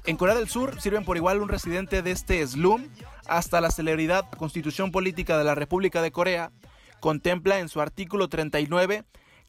En 0.04 0.16
Corea 0.18 0.34
del 0.34 0.50
Sur 0.50 0.78
sirven 0.82 1.06
por 1.06 1.16
igual 1.16 1.40
un 1.40 1.48
residente 1.48 2.02
de 2.02 2.10
este 2.10 2.46
slum 2.46 2.84
hasta 3.26 3.62
la 3.62 3.70
celebridad 3.70 4.28
Constitución 4.36 4.92
Política 4.92 5.38
de 5.38 5.44
la 5.44 5.54
República 5.54 6.02
de 6.02 6.12
Corea 6.12 6.52
contempla 7.00 7.58
en 7.58 7.70
su 7.70 7.80
artículo 7.80 8.28
39 8.28 9.04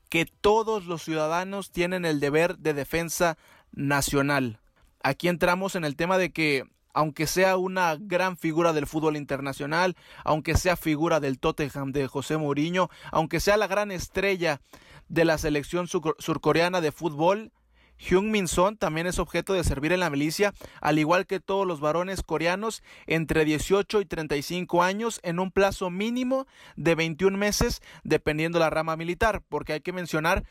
que 0.07 0.25
todos 0.25 0.85
los 0.85 1.03
ciudadanos 1.03 1.71
tienen 1.71 2.05
el 2.05 2.21
deber 2.21 2.57
de 2.57 2.73
defensa 2.73 3.37
nacional. 3.73 4.61
Aquí 5.03 5.27
entramos 5.27 5.75
en 5.75 5.83
el 5.83 5.97
tema 5.97 6.17
de 6.17 6.31
que 6.31 6.63
aunque 6.93 7.27
sea 7.27 7.57
una 7.57 7.95
gran 7.99 8.37
figura 8.37 8.73
del 8.73 8.87
fútbol 8.87 9.17
internacional, 9.17 9.95
aunque 10.23 10.55
sea 10.55 10.75
figura 10.75 11.19
del 11.19 11.39
Tottenham 11.39 11.91
de 11.91 12.07
José 12.07 12.37
Mourinho, 12.37 12.89
aunque 13.11 13.39
sea 13.39 13.57
la 13.57 13.67
gran 13.67 13.91
estrella 13.91 14.61
de 15.07 15.25
la 15.25 15.37
selección 15.37 15.87
surcoreana 15.87 16.81
de 16.81 16.91
fútbol, 16.91 17.51
Hyun 17.99 18.31
Min 18.31 18.47
Son 18.47 18.77
también 18.77 19.07
es 19.07 19.19
objeto 19.19 19.53
de 19.53 19.63
servir 19.63 19.91
en 19.91 19.99
la 19.99 20.09
milicia, 20.09 20.53
al 20.79 20.99
igual 20.99 21.27
que 21.27 21.41
todos 21.41 21.67
los 21.67 21.81
varones 21.81 22.23
coreanos 22.23 22.81
entre 23.07 23.43
18 23.43 24.01
y 24.01 24.05
35 24.05 24.83
años 24.83 25.19
en 25.21 25.39
un 25.39 25.51
plazo 25.51 25.89
mínimo 25.89 26.47
de 26.77 26.95
21 26.95 27.37
meses 27.37 27.81
dependiendo 28.03 28.57
la 28.57 28.69
rama 28.69 28.95
militar, 28.95 29.43
porque 29.49 29.73
hay 29.73 29.81
que 29.81 29.91
mencionar 29.91 30.45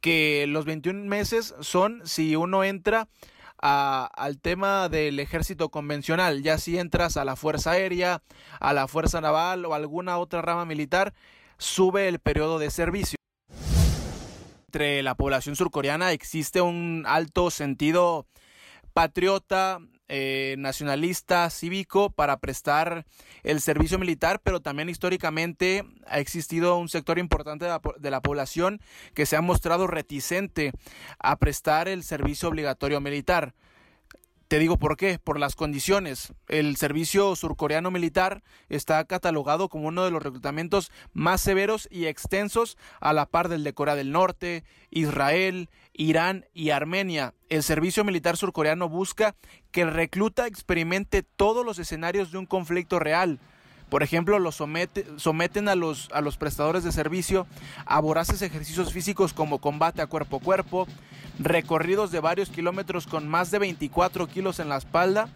que 0.00 0.46
los 0.46 0.66
21 0.66 1.06
meses 1.06 1.54
son 1.60 2.02
si 2.04 2.36
uno 2.36 2.62
entra 2.62 3.08
al 3.60 4.40
tema 4.40 4.88
del 4.88 5.18
ejército 5.20 5.70
convencional, 5.70 6.42
ya 6.42 6.58
si 6.58 6.78
entras 6.78 7.16
a 7.16 7.24
la 7.24 7.36
Fuerza 7.36 7.72
Aérea, 7.72 8.22
a 8.60 8.72
la 8.72 8.88
Fuerza 8.88 9.20
Naval 9.20 9.64
o 9.64 9.74
alguna 9.74 10.18
otra 10.18 10.42
rama 10.42 10.64
militar, 10.64 11.14
sube 11.58 12.08
el 12.08 12.18
periodo 12.20 12.58
de 12.58 12.70
servicio. 12.70 13.18
Entre 14.68 15.02
la 15.02 15.14
población 15.14 15.56
surcoreana 15.56 16.12
existe 16.12 16.60
un 16.60 17.04
alto 17.06 17.50
sentido 17.50 18.26
patriota, 18.92 19.80
eh, 20.08 20.54
nacionalista, 20.58 21.50
cívico 21.50 22.10
para 22.10 22.38
prestar 22.38 23.04
el 23.42 23.60
servicio 23.60 23.98
militar, 23.98 24.40
pero 24.42 24.60
también 24.60 24.88
históricamente 24.88 25.84
ha 26.06 26.18
existido 26.18 26.78
un 26.78 26.88
sector 26.88 27.18
importante 27.18 27.66
de 27.66 27.70
la, 27.70 27.80
de 27.98 28.10
la, 28.10 28.22
población 28.22 28.80
que 29.14 29.26
se 29.26 29.36
ha 29.36 29.42
mostrado 29.42 29.86
reticente 29.86 30.72
a 31.18 31.36
prestar 31.36 31.88
el 31.88 32.02
servicio 32.02 32.48
obligatorio 32.48 33.00
militar. 33.00 33.54
Te 34.48 34.58
digo 34.58 34.78
por 34.78 34.96
qué, 34.96 35.18
por 35.18 35.38
las 35.38 35.54
condiciones. 35.54 36.32
El 36.48 36.76
servicio 36.76 37.36
surcoreano 37.36 37.90
militar 37.90 38.42
está 38.70 39.04
catalogado 39.04 39.68
como 39.68 39.88
uno 39.88 40.06
de 40.06 40.10
los 40.10 40.22
reclutamientos 40.22 40.90
más 41.12 41.42
severos 41.42 41.86
y 41.90 42.06
extensos 42.06 42.78
a 42.98 43.12
la 43.12 43.26
par 43.26 43.50
del 43.50 43.62
de 43.62 43.74
Corea 43.74 43.94
del 43.94 44.10
Norte, 44.10 44.64
Israel, 44.90 45.68
Irán 45.92 46.46
y 46.54 46.70
Armenia. 46.70 47.34
El 47.50 47.62
servicio 47.62 48.04
militar 48.04 48.38
surcoreano 48.38 48.88
busca 48.88 49.36
que 49.70 49.82
el 49.82 49.92
recluta 49.92 50.46
experimente 50.46 51.22
todos 51.22 51.62
los 51.62 51.78
escenarios 51.78 52.32
de 52.32 52.38
un 52.38 52.46
conflicto 52.46 52.98
real. 52.98 53.40
Por 53.88 54.02
ejemplo, 54.02 54.38
los 54.38 54.56
someten 54.56 55.68
a 55.68 55.74
los, 55.74 56.08
a 56.12 56.20
los 56.20 56.36
prestadores 56.36 56.84
de 56.84 56.92
servicio 56.92 57.46
a 57.86 58.00
voraces 58.00 58.42
ejercicios 58.42 58.92
físicos 58.92 59.32
como 59.32 59.58
combate 59.58 60.02
a 60.02 60.06
cuerpo 60.06 60.36
a 60.36 60.40
cuerpo, 60.40 60.86
recorridos 61.38 62.10
de 62.10 62.20
varios 62.20 62.50
kilómetros 62.50 63.06
con 63.06 63.28
más 63.28 63.50
de 63.50 63.58
24 63.58 64.26
kilos 64.26 64.58
en 64.58 64.68
la 64.68 64.76
espalda 64.76 65.28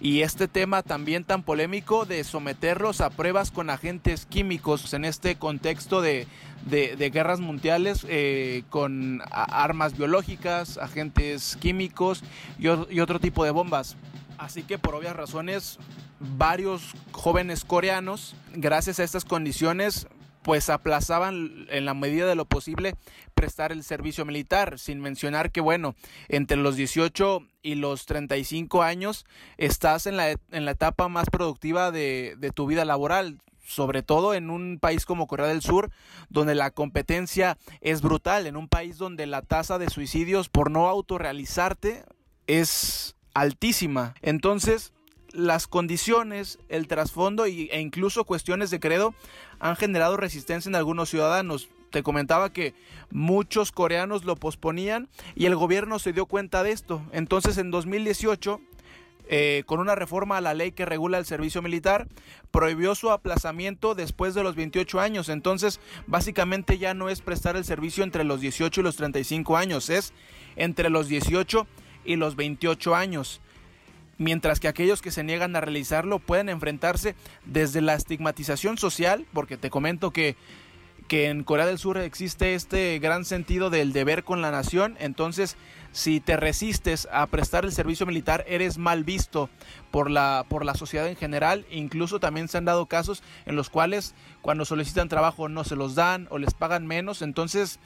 y 0.00 0.22
este 0.22 0.48
tema 0.48 0.82
también 0.82 1.24
tan 1.24 1.42
polémico 1.42 2.06
de 2.06 2.24
someterlos 2.24 3.02
a 3.02 3.10
pruebas 3.10 3.50
con 3.50 3.68
agentes 3.68 4.24
químicos 4.24 4.94
en 4.94 5.04
este 5.04 5.36
contexto 5.36 6.00
de, 6.00 6.26
guerras 6.66 7.40
mundiales 7.40 8.06
eh, 8.08 8.62
con 8.70 9.20
armas 9.30 9.96
biológicas, 9.96 10.78
agentes 10.78 11.56
químicos 11.60 12.24
y 12.58 13.00
otro 13.00 13.20
tipo 13.20 13.44
de 13.44 13.50
bombas. 13.50 13.96
Así 14.40 14.62
que 14.62 14.78
por 14.78 14.94
obvias 14.94 15.14
razones 15.14 15.78
varios 16.18 16.94
jóvenes 17.12 17.62
coreanos, 17.62 18.34
gracias 18.54 18.98
a 18.98 19.04
estas 19.04 19.26
condiciones, 19.26 20.08
pues 20.42 20.70
aplazaban 20.70 21.66
en 21.68 21.84
la 21.84 21.92
medida 21.92 22.26
de 22.26 22.36
lo 22.36 22.46
posible 22.46 22.94
prestar 23.34 23.70
el 23.70 23.84
servicio 23.84 24.24
militar, 24.24 24.78
sin 24.78 24.98
mencionar 25.00 25.52
que, 25.52 25.60
bueno, 25.60 25.94
entre 26.28 26.56
los 26.56 26.74
18 26.76 27.46
y 27.62 27.74
los 27.74 28.06
35 28.06 28.82
años 28.82 29.26
estás 29.58 30.06
en 30.06 30.16
la, 30.16 30.30
en 30.30 30.64
la 30.64 30.70
etapa 30.70 31.08
más 31.08 31.28
productiva 31.28 31.90
de, 31.90 32.34
de 32.38 32.50
tu 32.50 32.66
vida 32.66 32.86
laboral, 32.86 33.42
sobre 33.62 34.02
todo 34.02 34.32
en 34.32 34.48
un 34.48 34.78
país 34.80 35.04
como 35.04 35.26
Corea 35.26 35.48
del 35.48 35.60
Sur, 35.60 35.90
donde 36.30 36.54
la 36.54 36.70
competencia 36.70 37.58
es 37.82 38.00
brutal, 38.00 38.46
en 38.46 38.56
un 38.56 38.68
país 38.68 38.96
donde 38.96 39.26
la 39.26 39.42
tasa 39.42 39.76
de 39.76 39.90
suicidios 39.90 40.48
por 40.48 40.70
no 40.70 40.88
autorrealizarte 40.88 42.04
es 42.46 43.16
altísima. 43.34 44.14
Entonces, 44.22 44.92
las 45.32 45.66
condiciones, 45.66 46.58
el 46.68 46.88
trasfondo 46.88 47.44
e 47.44 47.80
incluso 47.80 48.24
cuestiones 48.24 48.70
de 48.70 48.80
credo 48.80 49.14
han 49.58 49.76
generado 49.76 50.16
resistencia 50.16 50.68
en 50.68 50.74
algunos 50.74 51.08
ciudadanos. 51.10 51.68
Te 51.90 52.02
comentaba 52.02 52.52
que 52.52 52.74
muchos 53.10 53.72
coreanos 53.72 54.24
lo 54.24 54.36
posponían 54.36 55.08
y 55.34 55.46
el 55.46 55.56
gobierno 55.56 55.98
se 55.98 56.12
dio 56.12 56.26
cuenta 56.26 56.62
de 56.62 56.72
esto. 56.72 57.02
Entonces 57.12 57.58
en 57.58 57.70
2018, 57.70 58.60
eh, 59.28 59.64
con 59.66 59.80
una 59.80 59.94
reforma 59.94 60.36
a 60.36 60.40
la 60.40 60.54
ley 60.54 60.72
que 60.72 60.86
regula 60.86 61.18
el 61.18 61.26
servicio 61.26 61.62
militar, 61.62 62.08
prohibió 62.50 62.94
su 62.94 63.10
aplazamiento 63.10 63.94
después 63.94 64.34
de 64.34 64.42
los 64.42 64.54
28 64.56 65.00
años. 65.00 65.28
Entonces 65.28 65.80
básicamente 66.06 66.78
ya 66.78 66.94
no 66.94 67.08
es 67.08 67.22
prestar 67.22 67.56
el 67.56 67.64
servicio 67.64 68.04
entre 68.04 68.24
los 68.24 68.40
18 68.40 68.80
y 68.80 68.84
los 68.84 68.96
35 68.96 69.56
años, 69.56 69.90
es 69.90 70.12
entre 70.56 70.90
los 70.90 71.08
18 71.08 71.66
y 72.04 72.16
los 72.16 72.36
28 72.36 72.94
años. 72.94 73.40
Mientras 74.18 74.60
que 74.60 74.68
aquellos 74.68 75.00
que 75.00 75.10
se 75.10 75.24
niegan 75.24 75.56
a 75.56 75.60
realizarlo 75.60 76.18
pueden 76.18 76.48
enfrentarse 76.48 77.14
desde 77.46 77.80
la 77.80 77.94
estigmatización 77.94 78.76
social, 78.76 79.26
porque 79.32 79.56
te 79.56 79.70
comento 79.70 80.10
que 80.10 80.36
que 81.10 81.28
en 81.28 81.42
Corea 81.42 81.66
del 81.66 81.80
Sur 81.80 81.98
existe 81.98 82.54
este 82.54 83.00
gran 83.00 83.24
sentido 83.24 83.68
del 83.68 83.92
deber 83.92 84.22
con 84.22 84.42
la 84.42 84.52
nación, 84.52 84.96
entonces 85.00 85.56
si 85.90 86.20
te 86.20 86.36
resistes 86.36 87.08
a 87.10 87.26
prestar 87.26 87.64
el 87.64 87.72
servicio 87.72 88.06
militar 88.06 88.44
eres 88.46 88.78
mal 88.78 89.02
visto 89.02 89.50
por 89.90 90.08
la 90.08 90.46
por 90.48 90.64
la 90.64 90.74
sociedad 90.74 91.08
en 91.08 91.16
general, 91.16 91.66
incluso 91.68 92.20
también 92.20 92.46
se 92.46 92.58
han 92.58 92.64
dado 92.64 92.86
casos 92.86 93.24
en 93.44 93.56
los 93.56 93.70
cuales 93.70 94.14
cuando 94.40 94.64
solicitan 94.64 95.08
trabajo 95.08 95.48
no 95.48 95.64
se 95.64 95.74
los 95.74 95.96
dan 95.96 96.28
o 96.30 96.38
les 96.38 96.54
pagan 96.54 96.86
menos, 96.86 97.22
entonces 97.22 97.80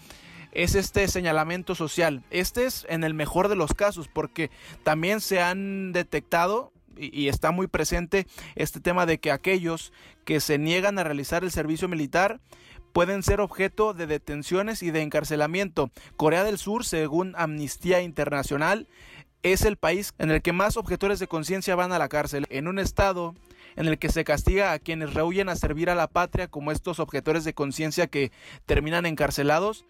es 0.55 0.75
este 0.75 1.07
señalamiento 1.09 1.75
social. 1.75 2.23
Este 2.31 2.67
es 2.67 2.87
en 2.89 3.05
el 3.05 3.13
mejor 3.15 3.49
de 3.49 3.57
los 3.57 3.75
casos 3.75 4.09
porque 4.09 4.51
también 4.83 5.21
se 5.21 5.41
han 5.41 5.93
detectado 5.93 6.73
y, 6.97 7.29
está 7.29 7.51
muy 7.51 7.67
presente 7.67 8.27
este 8.55 8.81
tema 8.81 9.05
de 9.05 9.19
que 9.19 9.33
aquellos 9.33 9.93
que 10.25 10.41
se 10.41 10.59
niegan 10.59 10.99
a 10.99 11.05
realizar 11.05 11.43
el 11.43 11.51
servicio 11.51 11.89
militar 11.89 12.41
pueden 12.93 13.25
ser 13.25 13.41
objeto 13.41 13.93
de 13.93 14.07
detenciones 14.07 14.83
y 14.85 14.93
de 14.93 15.03
encarcelamiento. 15.03 15.91
Corea 16.17 16.45
del 16.45 16.59
Sur, 16.59 16.85
según 16.85 17.35
Amnistía 17.37 18.01
Internacional, 18.01 18.87
es 19.43 19.63
el 19.63 19.77
país 19.77 20.15
en 20.19 20.31
el 20.31 20.41
que 20.41 20.53
más 20.53 20.77
objetores 20.77 21.19
de 21.19 21.27
conciencia 21.27 21.75
van 21.75 21.93
a 21.93 21.99
la 21.99 22.09
cárcel. 22.09 22.47
En 22.51 22.69
un 22.69 22.79
estado 22.79 23.35
en 23.75 23.87
el 23.87 23.99
que 23.99 24.09
se 24.09 24.23
castiga 24.23 24.73
a 24.73 24.79
quienes 24.79 25.15
rehuyen 25.15 25.49
a 25.49 25.57
servir 25.57 25.91
a 25.91 25.97
la 25.97 26.07
patria 26.07 26.47
como 26.47 26.71
estos 26.71 27.01
objetores 27.01 27.43
de 27.45 27.55
conciencia 27.55 28.07
que 28.07 28.31
terminan 28.65 29.07
encarcelados, 29.07 29.85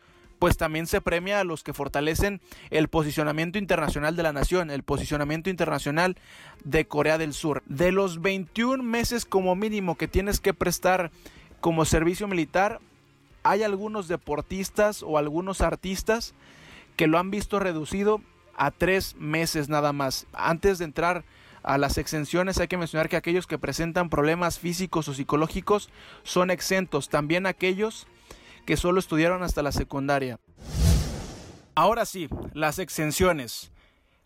pues 0.45 0.59
también 0.59 0.87
se 0.87 1.01
premia 1.01 1.41
a 1.41 1.45
los 1.45 1.63
que 1.63 1.73
fortalecen 1.73 2.43
el 2.69 2.89
posicionamiento 2.89 3.57
internacional 3.57 4.15
de 4.15 4.23
la 4.23 4.35
nación, 4.35 4.71
el 4.71 4.83
posicionamiento 4.83 5.49
internacional 5.49 6.19
de 6.65 6.85
Corea 6.85 7.17
del 7.17 7.33
Sur. 7.33 7.63
De 7.65 7.93
los 7.93 8.21
21 8.21 8.83
meses 8.83 9.25
como 9.25 9.57
mínimo 9.57 9.97
que 9.97 10.07
tienes 10.07 10.41
que 10.41 10.53
prestar 10.53 11.11
como 11.63 11.87
servicio 11.87 12.29
militar, 12.29 12.81
hay 13.43 13.63
algunos 13.63 14.07
deportistas 14.07 15.03
o 15.03 15.17
algunos 15.17 15.63
artistas 15.63 16.35
que 16.97 17.07
lo 17.07 17.19
han 17.19 17.31
visto 17.31 17.59
reducido 17.59 18.21
a 18.55 18.71
tres 18.71 19.17
meses 19.17 19.71
nada 19.71 19.95
más. 19.95 20.27
Antes 20.35 20.77
de 20.77 20.85
entrar 20.85 21.25
a 21.63 21.79
las 21.79 21.97
exenciones 21.97 22.59
hay 22.59 22.69
que 22.69 22.77
mencionar 22.77 23.09
que 23.09 23.17
aquellos 23.17 23.47
que 23.47 23.57
presentan 23.57 24.11
problemas 24.11 24.59
físicos 24.59 25.09
o 25.09 25.15
psicológicos 25.15 25.89
son 26.23 26.51
exentos, 26.51 27.09
también 27.09 27.47
aquellos 27.47 28.07
que 28.65 28.77
solo 28.77 29.01
estudiaron 29.01 29.43
hasta 29.43 29.63
la 29.63 29.73
secundaria. 29.73 30.39
Ahora 31.75 32.07
sí, 32.07 32.29
las 32.53 32.79
exenciones. 32.79 33.71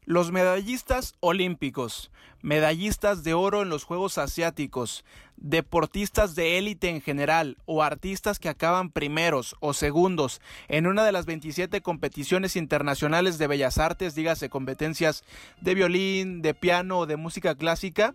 Los 0.05 0.33
medallistas 0.33 1.14
olímpicos, 1.20 2.11
medallistas 2.40 3.24
de 3.24 3.35
oro 3.35 3.62
en 3.62 3.68
los 3.68 3.85
Juegos 3.85 4.16
Asiáticos, 4.16 5.05
deportistas 5.37 6.35
de 6.35 6.59
élite 6.59 6.88
en 6.88 7.01
general 7.01 7.59
o 7.66 7.83
artistas 7.83 8.38
que 8.38 8.48
acaban 8.48 8.90
primeros 8.90 9.55
o 9.61 9.74
segundos 9.74 10.40
en 10.68 10.87
una 10.87 11.05
de 11.05 11.12
las 11.12 11.27
27 11.27 11.83
competiciones 11.83 12.57
internacionales 12.57 13.38
de 13.38 13.46
bellas 13.48 13.79
artes, 13.79 14.14
dígase 14.14 14.48
competencias 14.48 15.24
de 15.61 15.74
violín, 15.74 16.42
de 16.42 16.55
piano 16.55 17.01
o 17.01 17.07
de 17.07 17.16
música 17.16 17.55
clásica, 17.55 18.14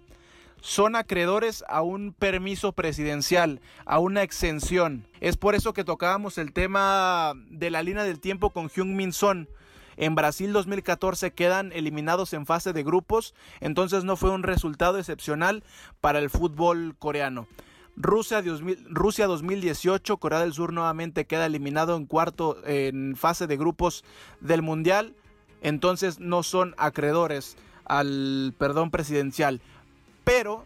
son 0.63 0.95
acreedores 0.95 1.65
a 1.67 1.81
un 1.81 2.13
permiso 2.13 2.71
presidencial, 2.71 3.59
a 3.85 3.99
una 3.99 4.23
exención. 4.23 5.05
Es 5.19 5.35
por 5.35 5.55
eso 5.55 5.73
que 5.73 5.83
tocábamos 5.83 6.37
el 6.37 6.53
tema 6.53 7.33
de 7.49 7.69
la 7.69 7.83
línea 7.83 8.05
del 8.05 8.21
tiempo 8.21 8.51
con 8.51 8.69
Hyun 8.69 8.95
Min 8.95 9.11
Son. 9.11 9.49
En 9.97 10.15
Brasil 10.15 10.53
2014 10.53 11.31
quedan 11.31 11.73
eliminados 11.73 12.31
en 12.31 12.45
fase 12.45 12.71
de 12.71 12.81
grupos, 12.81 13.35
entonces 13.59 14.05
no 14.05 14.15
fue 14.15 14.29
un 14.29 14.41
resultado 14.41 14.97
excepcional 14.97 15.65
para 15.99 16.19
el 16.19 16.29
fútbol 16.29 16.95
coreano. 16.97 17.45
Rusia, 17.97 18.41
Rusia 18.89 19.27
2018, 19.27 20.15
Corea 20.15 20.39
del 20.39 20.53
Sur 20.53 20.71
nuevamente 20.71 21.25
queda 21.25 21.45
eliminado 21.45 21.97
en 21.97 22.05
cuarto 22.05 22.57
en 22.65 23.17
fase 23.17 23.47
de 23.47 23.57
grupos 23.57 24.05
del 24.39 24.61
Mundial, 24.61 25.13
entonces 25.61 26.21
no 26.21 26.41
son 26.41 26.73
acreedores 26.77 27.57
al 27.85 28.55
perdón 28.57 28.91
presidencial. 28.91 29.61
Pero 30.23 30.65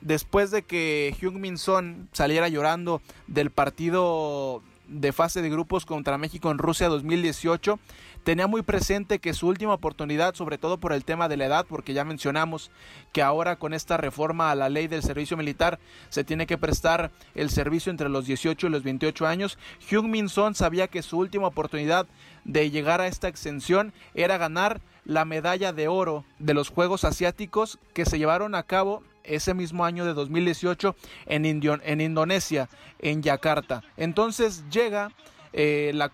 después 0.00 0.50
de 0.50 0.62
que 0.62 1.14
Hyun 1.20 1.40
Min 1.40 1.58
Son 1.58 2.08
saliera 2.12 2.48
llorando 2.48 3.00
del 3.26 3.50
partido 3.50 4.62
de 4.86 5.12
fase 5.12 5.42
de 5.42 5.50
grupos 5.50 5.86
contra 5.86 6.18
México 6.18 6.50
en 6.50 6.58
Rusia 6.58 6.88
2018, 6.88 7.78
tenía 8.24 8.46
muy 8.46 8.62
presente 8.62 9.18
que 9.18 9.34
su 9.34 9.46
última 9.46 9.74
oportunidad, 9.74 10.34
sobre 10.34 10.58
todo 10.58 10.78
por 10.78 10.92
el 10.92 11.04
tema 11.04 11.28
de 11.28 11.36
la 11.36 11.44
edad, 11.44 11.66
porque 11.68 11.92
ya 11.92 12.04
mencionamos 12.04 12.70
que 13.12 13.22
ahora 13.22 13.56
con 13.56 13.74
esta 13.74 13.96
reforma 13.96 14.50
a 14.50 14.54
la 14.54 14.68
ley 14.68 14.88
del 14.88 15.02
servicio 15.02 15.36
militar 15.36 15.78
se 16.08 16.24
tiene 16.24 16.46
que 16.46 16.58
prestar 16.58 17.12
el 17.34 17.50
servicio 17.50 17.90
entre 17.90 18.08
los 18.08 18.26
18 18.26 18.66
y 18.66 18.70
los 18.70 18.82
28 18.82 19.26
años, 19.26 19.58
Hyun 19.88 20.10
Min 20.10 20.28
Son 20.28 20.54
sabía 20.54 20.88
que 20.88 21.02
su 21.02 21.18
última 21.18 21.46
oportunidad 21.46 22.06
de 22.44 22.70
llegar 22.70 23.00
a 23.00 23.06
esta 23.06 23.28
exención 23.28 23.92
era 24.14 24.38
ganar 24.38 24.80
la 25.04 25.24
medalla 25.24 25.72
de 25.72 25.88
oro 25.88 26.24
de 26.38 26.54
los 26.54 26.70
Juegos 26.70 27.04
Asiáticos 27.04 27.78
que 27.92 28.06
se 28.06 28.18
llevaron 28.18 28.54
a 28.54 28.62
cabo 28.62 29.02
ese 29.22 29.54
mismo 29.54 29.84
año 29.84 30.04
de 30.04 30.14
2018 30.14 30.96
en, 31.26 31.44
en 31.44 32.00
Indonesia, 32.00 32.68
en 32.98 33.22
Yakarta. 33.22 33.82
Entonces 33.96 34.64
llega 34.70 35.12
eh, 35.52 35.92
la, 35.94 36.10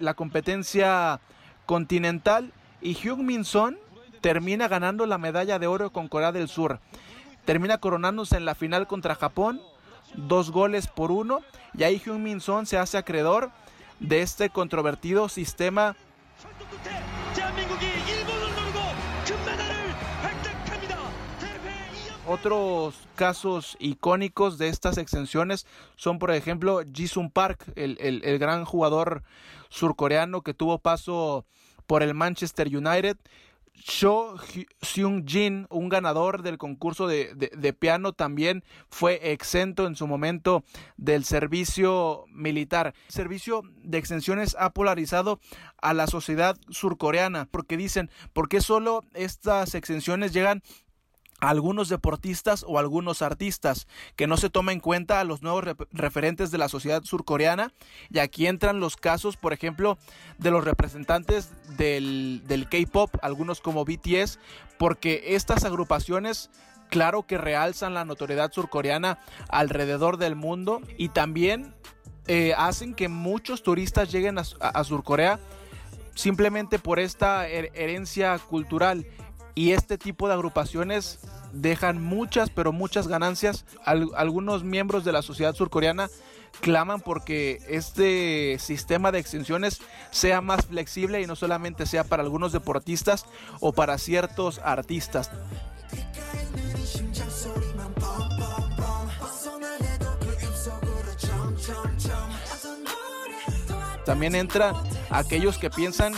la, 0.00 0.14
competencia 0.14 1.20
continental 1.70 2.52
y 2.82 2.94
Hyun 2.94 3.24
Min 3.24 3.44
Son 3.44 3.78
termina 4.20 4.66
ganando 4.66 5.06
la 5.06 5.18
medalla 5.18 5.60
de 5.60 5.68
oro 5.68 5.90
con 5.90 6.08
Corea 6.08 6.32
del 6.32 6.48
Sur. 6.48 6.80
Termina 7.44 7.78
coronándose 7.78 8.36
en 8.36 8.44
la 8.44 8.56
final 8.56 8.88
contra 8.88 9.14
Japón, 9.14 9.62
dos 10.14 10.50
goles 10.50 10.88
por 10.88 11.12
uno, 11.12 11.42
y 11.72 11.84
ahí 11.84 12.02
Hyun 12.04 12.24
Min 12.24 12.40
Son 12.40 12.66
se 12.66 12.76
hace 12.76 12.98
acreedor 12.98 13.52
de 14.00 14.20
este 14.20 14.50
controvertido 14.50 15.28
sistema 15.28 15.94
Otros 22.32 22.94
casos 23.16 23.76
icónicos 23.80 24.56
de 24.56 24.68
estas 24.68 24.98
exenciones 24.98 25.66
son, 25.96 26.20
por 26.20 26.30
ejemplo, 26.30 26.80
Jisung 26.94 27.28
Park, 27.32 27.72
el, 27.74 28.38
gran 28.38 28.64
jugador 28.64 29.24
surcoreano 29.68 30.42
que 30.42 30.54
tuvo 30.54 30.78
paso 30.78 31.44
por 31.88 32.04
el 32.04 32.14
Manchester 32.14 32.68
United. 32.68 33.16
Cho 33.74 34.36
Seung 34.80 35.26
Jin, 35.26 35.66
un 35.70 35.88
ganador 35.88 36.42
del 36.42 36.56
concurso 36.56 37.08
de, 37.08 37.34
de, 37.34 37.72
piano, 37.72 38.12
también 38.12 38.62
fue 38.90 39.32
exento 39.32 39.88
en 39.88 39.96
su 39.96 40.06
momento 40.06 40.62
del 40.96 41.24
servicio 41.24 42.26
militar. 42.28 42.94
El 43.08 43.12
servicio 43.12 43.62
de 43.82 43.98
exenciones 43.98 44.54
ha 44.56 44.70
polarizado 44.70 45.40
a 45.82 45.94
la 45.94 46.06
sociedad 46.06 46.56
surcoreana 46.68 47.48
porque 47.50 47.76
dicen, 47.76 48.08
¿por 48.32 48.48
qué 48.48 48.60
solo 48.60 49.02
estas 49.14 49.74
exenciones 49.74 50.32
llegan 50.32 50.62
algunos 51.40 51.88
deportistas 51.88 52.64
o 52.66 52.78
algunos 52.78 53.22
artistas, 53.22 53.86
que 54.16 54.26
no 54.26 54.36
se 54.36 54.50
toma 54.50 54.72
en 54.72 54.80
cuenta 54.80 55.20
a 55.20 55.24
los 55.24 55.42
nuevos 55.42 55.64
referentes 55.92 56.50
de 56.50 56.58
la 56.58 56.68
sociedad 56.68 57.02
surcoreana. 57.02 57.72
Y 58.10 58.18
aquí 58.18 58.46
entran 58.46 58.80
los 58.80 58.96
casos, 58.96 59.36
por 59.36 59.52
ejemplo, 59.52 59.98
de 60.38 60.50
los 60.50 60.64
representantes 60.64 61.50
del, 61.76 62.42
del 62.46 62.68
K-Pop, 62.68 63.16
algunos 63.22 63.60
como 63.60 63.84
BTS, 63.84 64.38
porque 64.78 65.34
estas 65.34 65.64
agrupaciones 65.64 66.50
claro 66.88 67.22
que 67.22 67.38
realzan 67.38 67.94
la 67.94 68.04
notoriedad 68.04 68.52
surcoreana 68.52 69.18
alrededor 69.48 70.16
del 70.16 70.36
mundo 70.36 70.82
y 70.98 71.10
también 71.10 71.74
eh, 72.26 72.52
hacen 72.56 72.94
que 72.94 73.08
muchos 73.08 73.62
turistas 73.62 74.12
lleguen 74.12 74.38
a, 74.38 74.44
a 74.60 74.84
Surcorea 74.84 75.38
simplemente 76.14 76.78
por 76.78 76.98
esta 76.98 77.48
herencia 77.48 78.38
cultural 78.38 79.06
y 79.54 79.72
este 79.72 79.98
tipo 79.98 80.28
de 80.28 80.34
agrupaciones 80.34 81.18
dejan 81.52 82.02
muchas, 82.02 82.50
pero 82.50 82.72
muchas 82.72 83.08
ganancias. 83.08 83.64
algunos 83.84 84.64
miembros 84.64 85.04
de 85.04 85.12
la 85.12 85.22
sociedad 85.22 85.54
surcoreana 85.54 86.08
claman 86.60 87.00
porque 87.00 87.60
este 87.68 88.58
sistema 88.58 89.12
de 89.12 89.18
extensiones 89.18 89.80
sea 90.10 90.40
más 90.40 90.66
flexible 90.66 91.20
y 91.22 91.26
no 91.26 91.36
solamente 91.36 91.86
sea 91.86 92.04
para 92.04 92.22
algunos 92.22 92.52
deportistas 92.52 93.26
o 93.60 93.72
para 93.72 93.98
ciertos 93.98 94.60
artistas. 94.64 95.30
También 104.04 104.34
entran 104.34 104.74
aquellos 105.10 105.56
que 105.58 105.70
piensan 105.70 106.14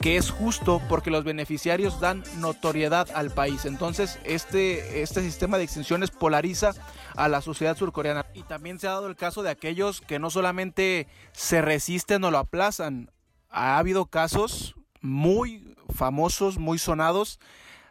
que 0.00 0.16
es 0.16 0.30
justo 0.30 0.80
porque 0.88 1.10
los 1.10 1.24
beneficiarios 1.24 2.00
dan 2.00 2.22
notoriedad 2.38 3.08
al 3.14 3.30
país. 3.30 3.64
Entonces, 3.64 4.18
este, 4.24 5.02
este 5.02 5.22
sistema 5.22 5.58
de 5.58 5.64
extensiones 5.64 6.10
polariza 6.10 6.72
a 7.16 7.28
la 7.28 7.40
sociedad 7.40 7.76
surcoreana. 7.76 8.26
Y 8.34 8.42
también 8.42 8.78
se 8.78 8.86
ha 8.86 8.92
dado 8.92 9.06
el 9.06 9.16
caso 9.16 9.42
de 9.42 9.50
aquellos 9.50 10.00
que 10.00 10.18
no 10.18 10.30
solamente 10.30 11.08
se 11.32 11.62
resisten 11.62 12.24
o 12.24 12.30
lo 12.30 12.38
aplazan. 12.38 13.10
Ha 13.50 13.78
habido 13.78 14.06
casos 14.06 14.74
muy 15.00 15.76
famosos, 15.94 16.58
muy 16.58 16.78
sonados, 16.78 17.38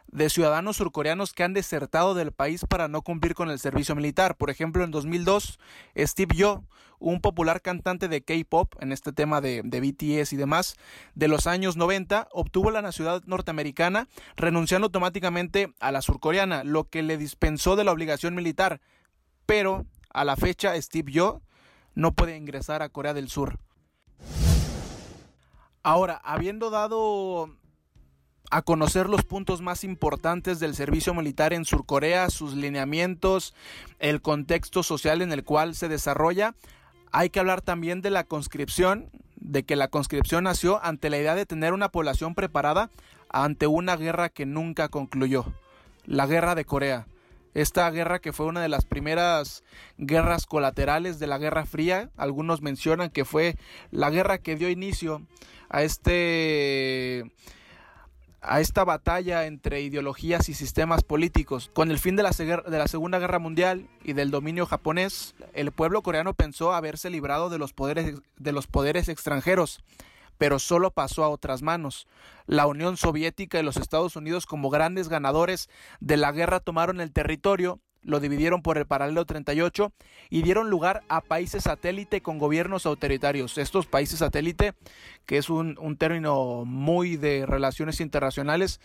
de 0.08 0.30
ciudadanos 0.30 0.76
surcoreanos 0.76 1.32
que 1.32 1.42
han 1.42 1.52
desertado 1.52 2.14
del 2.14 2.32
país 2.32 2.64
para 2.68 2.88
no 2.88 3.02
cumplir 3.02 3.34
con 3.34 3.50
el 3.50 3.58
servicio 3.58 3.94
militar. 3.94 4.36
Por 4.36 4.50
ejemplo, 4.50 4.84
en 4.84 4.90
2002, 4.90 5.58
Steve 5.96 6.34
Yo, 6.36 6.62
un 6.98 7.20
popular 7.20 7.62
cantante 7.62 8.08
de 8.08 8.22
K-pop, 8.22 8.74
en 8.80 8.92
este 8.92 9.12
tema 9.12 9.40
de, 9.40 9.62
BTS 9.62 10.32
y 10.32 10.36
demás, 10.36 10.76
de 11.14 11.28
los 11.28 11.46
años 11.46 11.76
90, 11.76 12.28
obtuvo 12.32 12.70
la 12.70 12.82
nacionalidad 12.82 13.24
norteamericana, 13.26 14.08
renunciando 14.36 14.86
automáticamente 14.86 15.72
a 15.80 15.92
la 15.92 16.02
surcoreana, 16.02 16.64
lo 16.64 16.88
que 16.88 17.02
le 17.02 17.16
dispensó 17.16 17.76
de 17.76 17.84
la 17.84 17.92
obligación 17.92 18.34
militar. 18.34 18.80
Pero 19.46 19.86
a 20.10 20.24
la 20.24 20.36
fecha, 20.36 20.80
Steve 20.80 21.12
Yo 21.12 21.42
no 21.94 22.12
puede 22.12 22.36
ingresar 22.36 22.82
a 22.82 22.88
Corea 22.88 23.14
del 23.14 23.28
Sur. 23.28 23.58
Ahora, 25.82 26.20
habiendo 26.24 26.70
dado 26.70 27.50
a 28.50 28.62
conocer 28.62 29.08
los 29.08 29.24
puntos 29.24 29.60
más 29.60 29.84
importantes 29.84 30.60
del 30.60 30.74
servicio 30.74 31.14
militar 31.14 31.52
en 31.52 31.64
Surcorea, 31.64 32.30
sus 32.30 32.54
lineamientos, 32.54 33.54
el 33.98 34.22
contexto 34.22 34.82
social 34.82 35.22
en 35.22 35.32
el 35.32 35.44
cual 35.44 35.74
se 35.74 35.88
desarrolla. 35.88 36.54
Hay 37.18 37.30
que 37.30 37.40
hablar 37.40 37.62
también 37.62 38.02
de 38.02 38.10
la 38.10 38.24
conscripción, 38.24 39.08
de 39.36 39.62
que 39.62 39.74
la 39.74 39.88
conscripción 39.88 40.44
nació 40.44 40.84
ante 40.84 41.08
la 41.08 41.16
idea 41.16 41.34
de 41.34 41.46
tener 41.46 41.72
una 41.72 41.88
población 41.88 42.34
preparada 42.34 42.90
ante 43.30 43.66
una 43.66 43.96
guerra 43.96 44.28
que 44.28 44.44
nunca 44.44 44.90
concluyó, 44.90 45.46
la 46.04 46.26
guerra 46.26 46.54
de 46.54 46.66
Corea. 46.66 47.06
esta 47.54 47.90
guerra 47.90 48.18
que 48.18 48.34
fue 48.34 48.44
una 48.44 48.60
de 48.60 48.68
las 48.68 48.84
primeras 48.84 49.64
guerras 49.96 50.44
colaterales 50.44 51.18
de 51.18 51.26
la 51.26 51.38
Guerra 51.38 51.64
Fría. 51.64 52.10
Algunos 52.18 52.60
mencionan 52.60 53.08
que 53.08 53.24
fue 53.24 53.56
la 53.90 54.10
guerra 54.10 54.36
que 54.36 54.56
dio 54.56 54.68
inicio 54.68 55.22
a 55.70 55.84
este 55.84 57.32
a 58.46 58.60
esta 58.60 58.84
batalla 58.84 59.46
entre 59.46 59.80
ideologías 59.82 60.48
y 60.48 60.54
sistemas 60.54 61.02
políticos. 61.02 61.70
Con 61.74 61.90
el 61.90 61.98
fin 61.98 62.16
de 62.16 62.22
la, 62.22 62.32
Segunda 62.32 63.18
Guerra 63.18 63.38
Mundial 63.38 63.88
y 64.04 64.12
del 64.12 64.30
dominio 64.30 64.66
japonés, 64.66 65.34
el 65.52 65.72
pueblo 65.72 66.02
coreano 66.02 66.34
pensó 66.34 66.72
haberse 66.72 67.10
librado 67.10 67.50
de 67.50 67.58
los 67.58 67.72
poderes, 67.72 68.20
de 68.38 68.52
los 68.52 68.66
poderes 68.66 69.08
extranjeros, 69.08 69.80
pero 70.38 70.58
solo 70.58 70.90
pasó 70.90 71.24
a 71.24 71.28
otras 71.28 71.62
manos. 71.62 72.06
La 72.46 72.66
Unión 72.66 72.96
Soviética 72.96 73.58
y 73.58 73.62
los 73.62 73.76
Estados 73.76 74.16
Unidos 74.16 74.46
como 74.46 74.70
grandes 74.70 75.08
ganadores 75.08 75.68
de 76.00 76.16
la 76.16 76.32
guerra 76.32 76.60
tomaron 76.60 77.00
el 77.00 77.12
territorio 77.12 77.80
lo 78.06 78.20
dividieron 78.20 78.62
por 78.62 78.78
el 78.78 78.86
paralelo 78.86 79.24
38 79.24 79.92
y 80.30 80.42
dieron 80.42 80.70
lugar 80.70 81.02
a 81.08 81.20
países 81.20 81.64
satélite 81.64 82.20
con 82.22 82.38
gobiernos 82.38 82.86
autoritarios. 82.86 83.58
Estos 83.58 83.86
países 83.86 84.20
satélite, 84.20 84.74
que 85.26 85.38
es 85.38 85.50
un, 85.50 85.76
un 85.78 85.96
término 85.96 86.64
muy 86.64 87.16
de 87.16 87.44
relaciones 87.44 88.00
internacionales, 88.00 88.80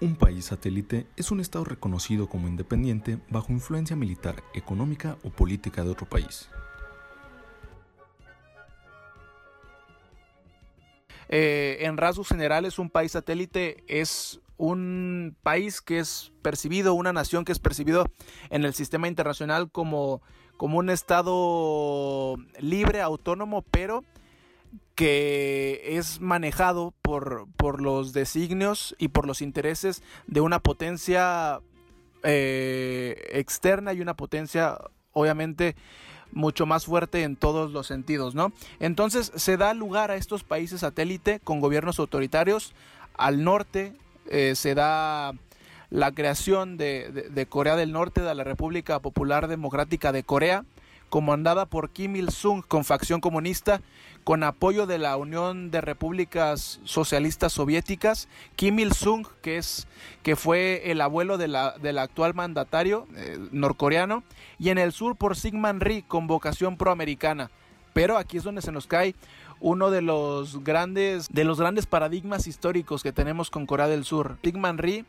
Un 0.00 0.14
país 0.14 0.44
satélite 0.44 1.08
es 1.16 1.32
un 1.32 1.40
Estado 1.40 1.64
reconocido 1.64 2.28
como 2.28 2.46
independiente 2.46 3.18
bajo 3.30 3.50
influencia 3.50 3.96
militar, 3.96 4.44
económica 4.54 5.18
o 5.24 5.30
política 5.30 5.82
de 5.82 5.90
otro 5.90 6.08
país. 6.08 6.48
Eh, 11.28 11.78
en 11.80 11.96
rasgos 11.96 12.28
generales, 12.28 12.78
un 12.78 12.90
país 12.90 13.12
satélite 13.12 13.84
es 13.86 14.40
un 14.56 15.36
país 15.42 15.80
que 15.80 15.98
es 15.98 16.32
percibido, 16.42 16.94
una 16.94 17.12
nación 17.12 17.44
que 17.44 17.52
es 17.52 17.58
percibido 17.58 18.06
en 18.50 18.64
el 18.64 18.74
sistema 18.74 19.06
internacional 19.06 19.70
como, 19.70 20.20
como 20.56 20.78
un 20.78 20.90
estado 20.90 22.36
libre, 22.58 23.00
autónomo, 23.00 23.62
pero 23.70 24.04
que 24.94 25.80
es 25.84 26.20
manejado 26.20 26.92
por, 27.02 27.46
por 27.56 27.80
los 27.80 28.12
designios 28.12 28.96
y 28.98 29.08
por 29.08 29.26
los 29.26 29.42
intereses 29.42 30.02
de 30.26 30.40
una 30.40 30.58
potencia 30.58 31.60
eh, 32.24 33.28
externa 33.30 33.92
y 33.92 34.00
una 34.00 34.14
potencia 34.14 34.76
obviamente 35.12 35.76
mucho 36.32 36.66
más 36.66 36.86
fuerte 36.86 37.22
en 37.22 37.36
todos 37.36 37.72
los 37.72 37.86
sentidos, 37.86 38.34
¿no? 38.34 38.52
Entonces 38.80 39.32
se 39.34 39.56
da 39.56 39.74
lugar 39.74 40.10
a 40.10 40.16
estos 40.16 40.44
países 40.44 40.80
satélite 40.80 41.40
con 41.40 41.60
gobiernos 41.60 41.98
autoritarios. 41.98 42.74
Al 43.16 43.44
norte 43.44 43.92
eh, 44.26 44.54
se 44.54 44.74
da 44.74 45.32
la 45.90 46.12
creación 46.12 46.76
de, 46.76 47.46
Corea 47.48 47.76
del 47.76 47.92
Norte, 47.92 48.20
de 48.20 48.34
la 48.34 48.44
República 48.44 48.98
Popular 49.00 49.48
Democrática 49.48 50.12
de 50.12 50.22
Corea, 50.22 50.64
comandada 51.08 51.66
por 51.66 51.90
Kim 51.90 52.16
Il-sung 52.16 52.62
con 52.66 52.84
facción 52.84 53.20
comunista, 53.20 53.80
con 54.24 54.42
apoyo 54.42 54.86
de 54.86 54.98
la 54.98 55.16
Unión 55.16 55.70
de 55.70 55.80
Repúblicas 55.80 56.80
Socialistas 56.84 57.52
Soviéticas, 57.52 58.28
Kim 58.56 58.78
Il-sung, 58.78 59.26
que, 59.42 59.56
es, 59.56 59.86
que 60.22 60.36
fue 60.36 60.90
el 60.90 61.00
abuelo 61.00 61.38
de 61.38 61.48
la, 61.48 61.78
del 61.78 61.98
actual 61.98 62.34
mandatario 62.34 63.06
eh, 63.16 63.38
norcoreano, 63.52 64.22
y 64.58 64.68
en 64.68 64.78
el 64.78 64.92
sur 64.92 65.16
por 65.16 65.36
Sigmund 65.36 65.82
Rhee 65.82 66.04
con 66.06 66.26
vocación 66.26 66.76
proamericana. 66.76 67.50
Pero 67.94 68.18
aquí 68.18 68.36
es 68.36 68.44
donde 68.44 68.62
se 68.62 68.72
nos 68.72 68.86
cae 68.86 69.14
uno 69.60 69.90
de 69.90 70.02
los 70.02 70.62
grandes 70.62 71.26
de 71.30 71.44
los 71.44 71.58
grandes 71.58 71.86
paradigmas 71.86 72.46
históricos 72.46 73.02
que 73.02 73.12
tenemos 73.12 73.50
con 73.50 73.66
Corea 73.66 73.88
del 73.88 74.04
Sur. 74.04 74.38
Sigmund 74.42 74.78
Rhee 74.78 75.04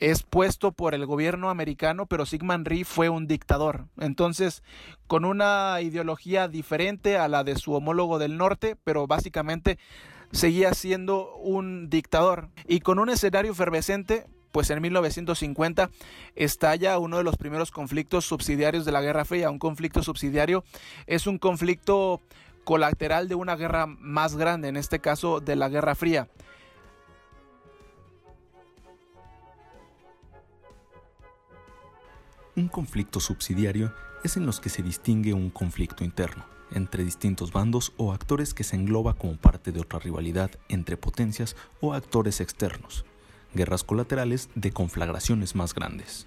es 0.00 0.22
puesto 0.22 0.72
por 0.72 0.94
el 0.94 1.06
gobierno 1.06 1.50
americano, 1.50 2.06
pero 2.06 2.26
Sigmund 2.26 2.66
Rhee 2.66 2.84
fue 2.84 3.10
un 3.10 3.26
dictador. 3.26 3.86
Entonces, 3.98 4.62
con 5.06 5.24
una 5.24 5.80
ideología 5.82 6.48
diferente 6.48 7.18
a 7.18 7.28
la 7.28 7.44
de 7.44 7.56
su 7.56 7.74
homólogo 7.74 8.18
del 8.18 8.38
norte, 8.38 8.76
pero 8.82 9.06
básicamente 9.06 9.78
seguía 10.32 10.72
siendo 10.74 11.36
un 11.36 11.90
dictador 11.90 12.48
y 12.66 12.80
con 12.80 12.98
un 12.98 13.10
escenario 13.10 13.52
efervescente 13.52 14.26
pues 14.52 14.70
en 14.70 14.82
1950 14.82 15.90
estalla 16.34 16.98
uno 16.98 17.18
de 17.18 17.24
los 17.24 17.36
primeros 17.36 17.70
conflictos 17.70 18.24
subsidiarios 18.24 18.84
de 18.84 18.92
la 18.92 19.00
Guerra 19.00 19.24
Fría. 19.24 19.50
Un 19.50 19.60
conflicto 19.60 20.02
subsidiario 20.02 20.64
es 21.06 21.26
un 21.26 21.38
conflicto 21.38 22.20
colateral 22.64 23.28
de 23.28 23.34
una 23.34 23.56
guerra 23.56 23.86
más 23.86 24.36
grande, 24.36 24.68
en 24.68 24.76
este 24.76 24.98
caso 24.98 25.40
de 25.40 25.56
la 25.56 25.68
Guerra 25.68 25.94
Fría. 25.94 26.28
Un 32.60 32.68
conflicto 32.68 33.20
subsidiario 33.20 33.94
es 34.22 34.36
en 34.36 34.44
los 34.44 34.60
que 34.60 34.68
se 34.68 34.82
distingue 34.82 35.32
un 35.32 35.48
conflicto 35.48 36.04
interno 36.04 36.44
entre 36.72 37.04
distintos 37.04 37.52
bandos 37.52 37.94
o 37.96 38.12
actores 38.12 38.52
que 38.52 38.64
se 38.64 38.76
engloba 38.76 39.14
como 39.14 39.38
parte 39.38 39.72
de 39.72 39.80
otra 39.80 39.98
rivalidad 39.98 40.50
entre 40.68 40.98
potencias 40.98 41.56
o 41.80 41.94
actores 41.94 42.38
externos, 42.38 43.06
guerras 43.54 43.82
colaterales 43.82 44.50
de 44.56 44.72
conflagraciones 44.72 45.54
más 45.54 45.74
grandes. 45.74 46.26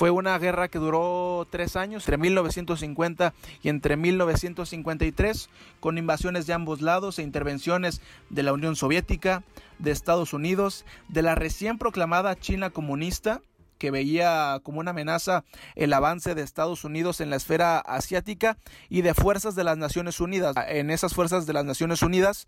Fue 0.00 0.10
una 0.10 0.38
guerra 0.38 0.68
que 0.68 0.78
duró 0.78 1.46
tres 1.50 1.76
años, 1.76 2.04
entre 2.04 2.16
1950 2.16 3.34
y 3.62 3.68
entre 3.68 3.98
1953, 3.98 5.50
con 5.78 5.98
invasiones 5.98 6.46
de 6.46 6.54
ambos 6.54 6.80
lados 6.80 7.18
e 7.18 7.22
intervenciones 7.22 8.00
de 8.30 8.42
la 8.42 8.54
Unión 8.54 8.76
Soviética, 8.76 9.42
de 9.78 9.90
Estados 9.90 10.32
Unidos, 10.32 10.86
de 11.08 11.20
la 11.20 11.34
recién 11.34 11.76
proclamada 11.76 12.34
China 12.34 12.70
comunista 12.70 13.42
que 13.80 13.90
veía 13.90 14.60
como 14.62 14.78
una 14.78 14.90
amenaza 14.90 15.42
el 15.74 15.92
avance 15.94 16.34
de 16.34 16.42
Estados 16.42 16.84
Unidos 16.84 17.20
en 17.22 17.30
la 17.30 17.36
esfera 17.36 17.78
asiática 17.78 18.58
y 18.90 19.00
de 19.00 19.14
fuerzas 19.14 19.54
de 19.56 19.64
las 19.64 19.78
Naciones 19.78 20.20
Unidas. 20.20 20.54
En 20.68 20.90
esas 20.90 21.14
fuerzas 21.14 21.46
de 21.46 21.54
las 21.54 21.64
Naciones 21.64 22.02
Unidas 22.02 22.46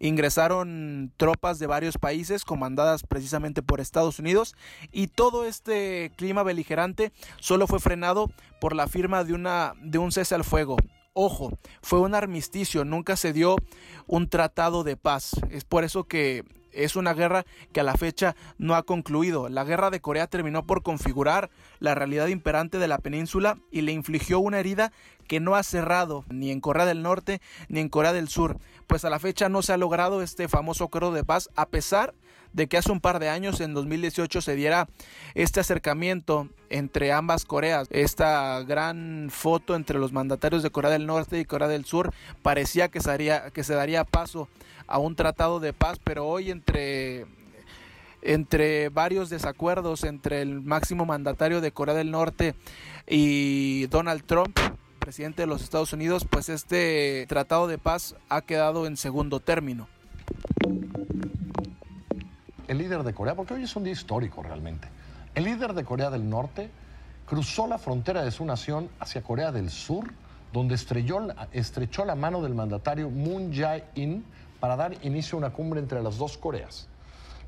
ingresaron 0.00 1.12
tropas 1.16 1.60
de 1.60 1.68
varios 1.68 1.98
países 1.98 2.44
comandadas 2.44 3.04
precisamente 3.04 3.62
por 3.62 3.80
Estados 3.80 4.18
Unidos 4.18 4.56
y 4.90 5.06
todo 5.06 5.46
este 5.46 6.10
clima 6.16 6.42
beligerante 6.42 7.12
solo 7.38 7.68
fue 7.68 7.78
frenado 7.78 8.28
por 8.60 8.74
la 8.74 8.88
firma 8.88 9.22
de, 9.22 9.34
una, 9.34 9.74
de 9.80 9.98
un 9.98 10.10
cese 10.10 10.34
al 10.34 10.42
fuego. 10.42 10.76
Ojo, 11.14 11.56
fue 11.80 12.00
un 12.00 12.16
armisticio, 12.16 12.84
nunca 12.84 13.14
se 13.14 13.32
dio 13.32 13.54
un 14.08 14.28
tratado 14.28 14.82
de 14.82 14.96
paz. 14.96 15.36
Es 15.50 15.64
por 15.64 15.84
eso 15.84 16.04
que 16.04 16.42
es 16.72 16.96
una 16.96 17.14
guerra 17.14 17.44
que 17.72 17.80
a 17.80 17.84
la 17.84 17.94
fecha 17.94 18.36
no 18.58 18.74
ha 18.74 18.82
concluido. 18.82 19.48
La 19.48 19.64
guerra 19.64 19.90
de 19.90 20.00
Corea 20.00 20.26
terminó 20.26 20.64
por 20.66 20.82
configurar 20.82 21.50
la 21.78 21.94
realidad 21.94 22.28
imperante 22.28 22.78
de 22.78 22.88
la 22.88 22.98
península 22.98 23.58
y 23.70 23.82
le 23.82 23.92
infligió 23.92 24.38
una 24.40 24.58
herida 24.58 24.92
que 25.26 25.40
no 25.40 25.54
ha 25.54 25.62
cerrado 25.62 26.24
ni 26.28 26.50
en 26.50 26.60
Corea 26.60 26.84
del 26.84 27.02
Norte 27.02 27.40
ni 27.68 27.80
en 27.80 27.88
Corea 27.88 28.12
del 28.12 28.28
Sur. 28.28 28.58
Pues 28.86 29.04
a 29.04 29.10
la 29.10 29.18
fecha 29.18 29.48
no 29.48 29.62
se 29.62 29.72
ha 29.72 29.76
logrado 29.76 30.22
este 30.22 30.48
famoso 30.48 30.84
acuerdo 30.84 31.12
de 31.12 31.24
paz 31.24 31.48
a 31.56 31.66
pesar 31.66 32.14
de 32.52 32.66
que 32.66 32.76
hace 32.76 32.92
un 32.92 33.00
par 33.00 33.18
de 33.18 33.28
años, 33.28 33.60
en 33.60 33.74
2018, 33.74 34.40
se 34.40 34.54
diera 34.56 34.88
este 35.34 35.60
acercamiento 35.60 36.48
entre 36.70 37.12
ambas 37.12 37.44
Coreas. 37.44 37.88
Esta 37.90 38.62
gran 38.62 39.28
foto 39.30 39.74
entre 39.74 39.98
los 39.98 40.12
mandatarios 40.12 40.62
de 40.62 40.70
Corea 40.70 40.90
del 40.90 41.06
Norte 41.06 41.38
y 41.38 41.44
Corea 41.44 41.68
del 41.68 41.84
Sur 41.84 42.12
parecía 42.42 42.88
que 42.88 43.00
que 43.52 43.64
se 43.64 43.74
daría 43.74 44.04
paso 44.04 44.48
a 44.86 44.98
un 44.98 45.16
tratado 45.16 45.60
de 45.60 45.72
paz, 45.72 45.98
pero 46.02 46.26
hoy 46.26 46.50
entre 46.50 47.26
entre 48.22 48.88
varios 48.88 49.30
desacuerdos 49.30 50.04
entre 50.04 50.42
el 50.42 50.60
máximo 50.60 51.04
mandatario 51.04 51.60
de 51.60 51.72
Corea 51.72 51.94
del 51.94 52.10
Norte 52.10 52.54
y 53.08 53.86
Donald 53.88 54.24
Trump, 54.24 54.56
presidente 55.00 55.42
de 55.42 55.46
los 55.48 55.62
Estados 55.62 55.92
Unidos, 55.92 56.26
pues 56.30 56.48
este 56.48 57.26
tratado 57.28 57.66
de 57.66 57.78
paz 57.78 58.14
ha 58.28 58.42
quedado 58.42 58.86
en 58.86 58.96
segundo 58.96 59.40
término. 59.40 59.88
El 62.68 62.78
líder 62.78 63.02
de 63.02 63.12
Corea, 63.12 63.34
porque 63.34 63.54
hoy 63.54 63.64
es 63.64 63.74
un 63.76 63.84
día 63.84 63.92
histórico 63.92 64.42
realmente, 64.42 64.88
el 65.34 65.44
líder 65.44 65.74
de 65.74 65.84
Corea 65.84 66.10
del 66.10 66.28
Norte 66.28 66.70
cruzó 67.26 67.66
la 67.66 67.78
frontera 67.78 68.22
de 68.22 68.30
su 68.30 68.44
nación 68.44 68.88
hacia 69.00 69.22
Corea 69.22 69.52
del 69.52 69.70
Sur, 69.70 70.10
donde 70.52 70.74
estrelló, 70.74 71.28
estrechó 71.52 72.04
la 72.04 72.14
mano 72.14 72.42
del 72.42 72.54
mandatario 72.54 73.10
Moon 73.10 73.52
Jae-in, 73.52 74.24
para 74.60 74.76
dar 74.76 75.04
inicio 75.04 75.36
a 75.36 75.38
una 75.38 75.50
cumbre 75.52 75.80
entre 75.80 76.00
las 76.02 76.18
dos 76.18 76.38
Coreas. 76.38 76.86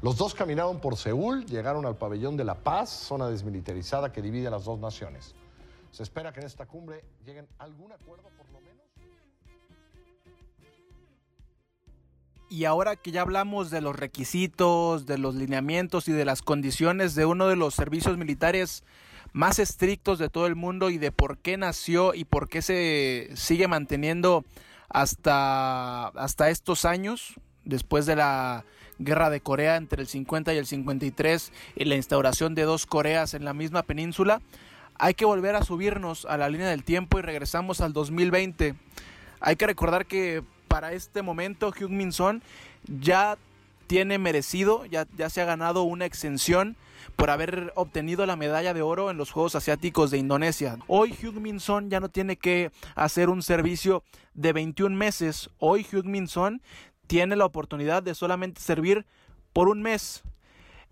Los 0.03 0.17
dos 0.17 0.35
caminaron 0.35 0.81
por 0.81 0.97
Seúl, 0.97 1.47
llegaron 1.47 1.87
al 1.87 1.97
pabellón 1.97 2.37
de 2.37 2.43
la 2.43 2.57
paz, 2.57 2.91
zona 2.91 3.29
desmilitarizada 3.29 4.11
que 4.11 4.21
divide 4.21 4.49
a 4.49 4.51
las 4.51 4.65
dos 4.65 4.81
naciones. 4.81 5.33
Se 5.93 6.03
espera 6.03 6.33
que 6.33 6.41
en 6.41 6.47
esta 6.47 6.67
cumbre 6.67 7.05
lleguen 7.25 7.47
algún 7.59 7.93
acuerdo 7.93 8.25
por 8.37 8.51
lo 8.51 8.61
menos. 8.61 8.74
Y 12.55 12.67
ahora 12.67 12.95
que 12.95 13.11
ya 13.11 13.23
hablamos 13.23 13.73
de 13.73 13.81
los 13.81 13.97
requisitos, 13.97 15.07
de 15.07 15.19
los 15.19 15.35
lineamientos 15.35 16.07
y 16.07 16.13
de 16.13 16.25
las 16.25 16.41
condiciones 16.41 17.17
de 17.17 17.27
uno 17.27 17.49
de 17.49 17.57
los 17.57 17.75
servicios 17.75 18.17
militares 18.17 18.85
más 19.33 19.59
estrictos 19.59 20.21
de 20.21 20.29
todo 20.29 20.47
el 20.47 20.55
mundo 20.55 20.89
y 20.89 20.99
de 20.99 21.11
por 21.11 21.39
qué 21.39 21.57
nació 21.57 22.15
y 22.15 22.25
por 22.25 22.49
qué 22.49 22.63
se 22.63 23.29
sigue 23.35 23.67
manteniendo 23.67 24.45
hasta, 24.89 26.07
hasta 26.07 26.49
estos 26.49 26.85
años, 26.85 27.35
después 27.65 28.07
de 28.07 28.15
la 28.15 28.65
guerra 29.01 29.31
de 29.31 29.41
Corea 29.41 29.75
entre 29.75 30.01
el 30.01 30.07
50 30.07 30.55
y 30.55 30.59
el 30.59 30.67
53 30.67 31.53
y 31.75 31.85
la 31.87 31.97
instauración 31.97 32.55
de 32.55 32.63
dos 32.63 32.87
Coreas 32.87 33.35
en 33.35 33.45
la 33.45 33.53
misma 33.53 33.83
península, 33.83 34.41
hay 34.97 35.15
que 35.15 35.25
volver 35.25 35.57
a 35.57 35.65
subirnos 35.65 36.25
a 36.25 36.37
la 36.37 36.49
línea 36.49 36.69
del 36.69 36.85
tiempo 36.85 37.19
y 37.19 37.23
regresamos 37.23 37.81
al 37.81 37.93
2020. 37.93 38.77
Hay 39.41 39.57
que 39.57 39.67
recordar 39.67 40.07
que 40.07 40.45
para 40.75 40.93
este 40.93 41.23
momento 41.23 41.71
Hyun 41.71 41.97
Min 41.97 42.11
Son 42.11 42.43
ya 42.83 43.39
tiene 43.87 44.19
merecido, 44.19 44.85
ya, 44.87 45.07
ya 45.17 45.31
se 45.31 45.41
ha 45.41 45.45
ganado 45.45 45.85
una 45.85 46.05
exención 46.05 46.75
por 47.15 47.31
haber 47.31 47.73
obtenido 47.77 48.27
la 48.27 48.35
medalla 48.35 48.75
de 48.75 48.83
oro 48.83 49.09
en 49.09 49.17
los 49.17 49.31
Juegos 49.31 49.55
Asiáticos 49.55 50.11
de 50.11 50.19
Indonesia. 50.19 50.79
Hoy 50.89 51.13
Hyun 51.13 51.41
Min 51.41 51.61
Son 51.61 51.91
ya 51.91 52.01
no 52.01 52.09
tiene 52.09 52.37
que 52.37 52.73
hacer 52.97 53.29
un 53.29 53.45
servicio 53.45 54.03
de 54.35 54.53
21 54.53 54.97
meses. 54.97 55.49
Hoy 55.61 55.87
Hyun 55.89 56.11
Min 56.11 56.27
Son 56.27 56.61
tiene 57.07 57.37
la 57.37 57.45
oportunidad 57.45 58.03
de 58.03 58.17
solamente 58.17 58.61
servir 58.61 59.07
por 59.53 59.69
un 59.69 59.81
mes. 59.81 60.25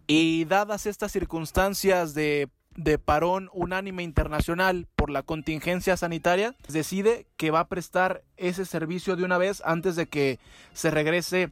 Y 0.07 0.45
dadas 0.45 0.87
estas 0.87 1.11
circunstancias 1.11 2.14
de, 2.14 2.49
de 2.77 2.99
parón 2.99 3.51
unánime 3.53 4.03
internacional 4.03 4.87
por 4.97 5.11
la 5.11 5.23
contingencia 5.23 5.97
sanitaria, 5.97 6.55
decide 6.69 7.27
que 7.37 7.51
va 7.51 7.61
a 7.61 7.69
prestar 7.69 8.23
ese 8.37 8.65
servicio 8.65 9.17
de 9.17 9.25
una 9.25 9.39
vez 9.39 9.63
antes 9.65 9.97
de 9.97 10.07
que 10.09 10.39
se 10.73 10.91
regrese 10.91 11.51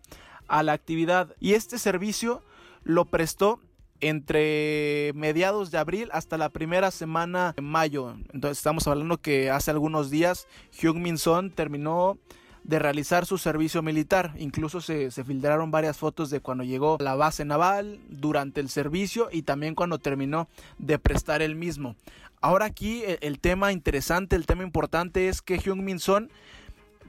a 0.49 0.63
la 0.63 0.73
actividad. 0.73 1.35
Y 1.41 1.55
este 1.55 1.79
servicio 1.79 2.43
lo 2.83 3.05
prestó 3.05 3.61
entre 4.01 5.13
mediados 5.15 5.71
de 5.71 5.79
abril 5.79 6.09
hasta 6.13 6.39
la 6.39 6.49
primera 6.49 6.91
semana 6.91 7.53
de 7.55 7.63
mayo. 7.63 8.17
Entonces 8.33 8.59
estamos 8.59 8.87
hablando 8.87 9.19
que 9.19 9.51
hace 9.51 9.71
algunos 9.71 10.11
días 10.11 10.47
Hyun 10.81 11.03
Min 11.03 11.17
terminó 11.55 12.19
de 12.65 12.79
realizar 12.79 13.27
su 13.27 13.39
servicio 13.39 13.83
militar. 13.83 14.35
Incluso 14.39 14.81
se, 14.81 15.11
se, 15.11 15.25
filtraron 15.25 15.71
varias 15.71 15.99
fotos 15.99 16.31
de 16.31 16.41
cuando 16.41 16.65
llegó 16.65 16.97
a 17.01 17.03
la 17.03 17.15
base 17.15 17.45
naval, 17.45 18.01
durante 18.09 18.61
el 18.61 18.69
servicio 18.69 19.29
y 19.33 19.43
también 19.43 19.75
cuando 19.75 19.99
terminó 19.99 20.49
de 20.79 20.99
prestar 20.99 21.43
el 21.43 21.55
mismo. 21.55 21.97
Ahora 22.41 22.67
aquí 22.67 23.03
el, 23.05 23.19
el 23.21 23.41
tema 23.41 23.73
interesante, 23.73 24.37
el 24.37 24.47
tema 24.47 24.63
importante 24.63 25.29
es 25.29 25.43
que 25.43 25.59
Hyun 25.59 25.85
Min 25.85 25.99
Son 25.99 26.31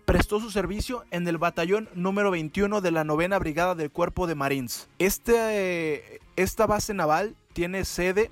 prestó 0.05 0.39
su 0.39 0.51
servicio 0.51 1.05
en 1.11 1.27
el 1.27 1.37
batallón 1.37 1.89
número 1.93 2.31
21 2.31 2.81
de 2.81 2.91
la 2.91 3.03
novena 3.03 3.39
brigada 3.39 3.75
del 3.75 3.91
cuerpo 3.91 4.27
de 4.27 4.35
Marines. 4.35 4.89
Este, 4.99 6.19
esta 6.35 6.65
base 6.65 6.93
naval 6.93 7.35
tiene 7.53 7.85
sede 7.85 8.31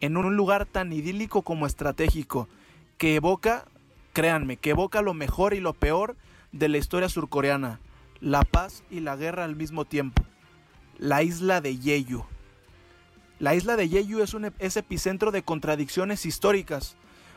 en 0.00 0.16
un 0.16 0.36
lugar 0.36 0.66
tan 0.66 0.92
idílico 0.92 1.42
como 1.42 1.66
estratégico, 1.66 2.48
que 2.96 3.16
evoca, 3.16 3.64
créanme, 4.12 4.56
que 4.56 4.70
evoca 4.70 5.02
lo 5.02 5.14
mejor 5.14 5.54
y 5.54 5.60
lo 5.60 5.72
peor 5.72 6.16
de 6.52 6.68
la 6.68 6.78
historia 6.78 7.08
surcoreana, 7.08 7.80
la 8.20 8.42
paz 8.42 8.82
y 8.90 9.00
la 9.00 9.16
guerra 9.16 9.44
al 9.44 9.56
mismo 9.56 9.84
tiempo, 9.84 10.22
la 10.98 11.22
isla 11.22 11.60
de 11.60 11.76
Jeju. 11.76 12.24
La 13.38 13.54
isla 13.54 13.76
de 13.76 13.88
Jeju 13.88 14.20
es, 14.20 14.34
un, 14.34 14.52
es 14.58 14.76
epicentro 14.76 15.30
de 15.30 15.42
contradicciones 15.42 16.26
históricas, 16.26 16.96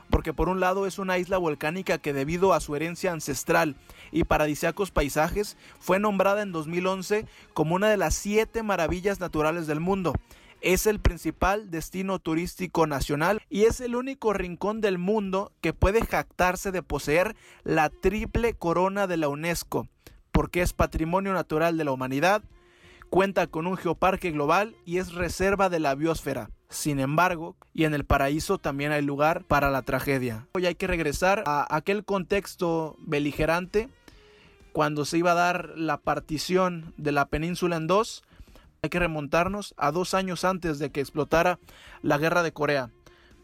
porque 0.09 0.33
por 0.33 0.49
un 0.49 0.59
lado 0.59 0.85
es 0.85 0.99
una 0.99 1.17
isla 1.17 1.37
volcánica 1.37 1.97
que 1.97 2.13
debido 2.13 2.53
a 2.53 2.59
su 2.59 2.75
herencia 2.75 3.11
ancestral 3.11 3.75
y 4.11 4.25
paradisíacos 4.25 4.91
paisajes 4.91 5.57
fue 5.79 5.99
nombrada 5.99 6.41
en 6.41 6.51
2011 6.51 7.25
como 7.53 7.75
una 7.75 7.89
de 7.89 7.97
las 7.97 8.13
siete 8.13 8.63
maravillas 8.63 9.19
naturales 9.19 9.65
del 9.65 9.79
mundo. 9.79 10.13
Es 10.63 10.87
el 10.87 11.01
principal 11.01 11.71
destino 11.71 12.19
turístico 12.19 12.87
nacional 12.87 13.41
y 13.49 13.63
es 13.63 13.81
el 13.81 13.97
único 13.97 14.31
rincón 14.31 14.79
del 14.79 14.97
mundo 14.97 15.51
que 15.59 15.73
puede 15.73 16.05
jactarse 16.05 16.71
de 16.71 16.81
poseer 16.81 17.35
la 17.65 17.89
triple 17.89 18.53
corona 18.53 19.05
de 19.05 19.17
la 19.17 19.27
UNESCO, 19.27 19.89
porque 20.31 20.61
es 20.61 20.71
patrimonio 20.71 21.33
natural 21.33 21.77
de 21.77 21.83
la 21.83 21.91
humanidad, 21.91 22.43
cuenta 23.09 23.47
con 23.47 23.67
un 23.67 23.75
geoparque 23.75 24.31
global 24.31 24.73
y 24.85 24.99
es 24.99 25.13
reserva 25.13 25.67
de 25.67 25.81
la 25.81 25.95
biosfera. 25.95 26.49
Sin 26.69 27.01
embargo, 27.01 27.57
y 27.73 27.83
en 27.83 27.93
el 27.93 28.05
paraíso 28.05 28.57
también 28.57 28.93
hay 28.93 29.01
lugar 29.01 29.43
para 29.43 29.69
la 29.69 29.81
tragedia. 29.81 30.47
Hoy 30.53 30.65
hay 30.65 30.75
que 30.75 30.87
regresar 30.87 31.43
a 31.45 31.75
aquel 31.75 32.05
contexto 32.05 32.95
beligerante 32.99 33.89
cuando 34.71 35.03
se 35.03 35.17
iba 35.17 35.33
a 35.33 35.35
dar 35.35 35.73
la 35.75 35.97
partición 35.97 36.93
de 36.95 37.11
la 37.11 37.25
península 37.25 37.75
en 37.75 37.87
dos. 37.87 38.23
Hay 38.83 38.89
que 38.89 38.99
remontarnos 38.99 39.73
a 39.77 39.91
dos 39.91 40.13
años 40.13 40.43
antes 40.43 40.77
de 40.77 40.91
que 40.91 40.99
explotara 40.99 41.57
la 42.01 42.17
guerra 42.17 42.43
de 42.43 42.51
Corea. 42.51 42.91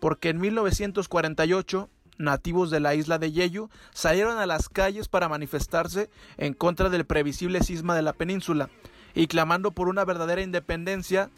Porque 0.02 0.28
en 0.30 0.42
1948 0.42 1.90
nativos 2.18 2.70
de 2.70 2.82
la 2.82 2.94
isla 2.94 3.20
de 3.20 3.32
Jeju 3.32 3.70
salieron 3.94 4.38
a 4.38 4.46
las 4.46 4.68
calles 4.68 5.08
para 5.08 5.30
manifestarse 5.30 6.10
en 6.38 6.54
contra 6.54 6.90
del 6.90 7.06
previsible 7.06 7.64
cisma 7.64 7.96
de 7.96 8.02
la 8.02 8.12
península 8.12 8.70
y 9.16 9.28
clamando 9.28 9.72
por 9.72 9.88
una 9.88 10.04
verdadera 10.04 10.42
independencia 10.42 11.30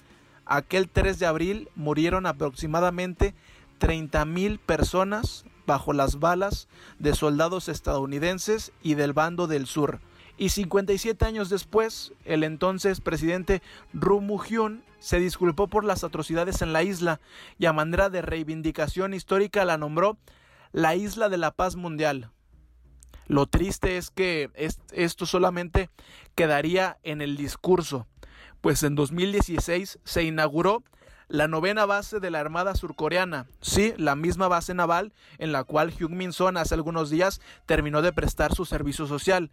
Aquel 0.46 0.90
3 0.90 1.20
de 1.20 1.28
abril 1.28 1.70
murieron 1.76 2.26
aproximadamente 2.26 3.36
30.000 3.80 4.60
personas 4.60 5.46
bajo 5.68 5.94
las 5.94 6.20
balas 6.20 6.68
de 7.00 7.14
soldados 7.14 7.70
estadounidenses 7.70 8.72
y 8.82 8.96
del 8.96 9.14
bando 9.14 9.48
del 9.48 9.68
sur. 9.68 10.00
Y 10.42 10.50
57 10.50 11.24
años 11.24 11.52
después, 11.52 12.14
el 12.26 12.44
entonces 12.44 13.00
presidente 13.00 13.62
Moo-hyun 13.94 14.84
se 14.98 15.20
disculpó 15.20 15.68
por 15.68 15.84
las 15.84 16.04
atrocidades 16.04 16.64
en 16.64 16.74
la 16.74 16.82
isla 16.82 17.22
y 17.60 17.68
a 17.68 17.74
manera 17.74 18.10
de 18.10 18.24
reivindicación 18.24 19.14
histórica 19.14 19.66
la 19.66 19.78
nombró 19.78 20.18
la 20.72 20.96
Isla 20.96 21.30
de 21.30 21.38
la 21.38 21.52
Paz 21.52 21.76
Mundial. 21.76 22.32
Lo 23.28 23.46
triste 23.46 23.98
es 23.98 24.10
que 24.10 24.50
esto 24.94 25.28
solamente 25.28 25.92
quedaría 26.34 26.98
en 27.04 27.22
el 27.22 27.38
discurso, 27.38 28.08
pues 28.62 28.82
en 28.82 28.96
2016 28.96 30.00
se 30.04 30.24
inauguró 30.24 30.84
la 31.28 31.48
novena 31.48 31.86
base 31.86 32.20
de 32.20 32.32
la 32.32 32.40
Armada 32.40 32.74
Surcoreana, 32.74 33.46
sí, 33.62 33.94
la 33.98 34.16
misma 34.16 34.48
base 34.48 34.74
naval 34.74 35.14
en 35.38 35.52
la 35.52 35.66
cual 35.66 35.92
Hyun 35.92 36.18
Min 36.18 36.34
Son 36.34 36.58
hace 36.58 36.74
algunos 36.74 37.12
días 37.12 37.42
terminó 37.68 38.02
de 38.02 38.12
prestar 38.12 38.56
su 38.56 38.66
servicio 38.66 39.06
social. 39.06 39.52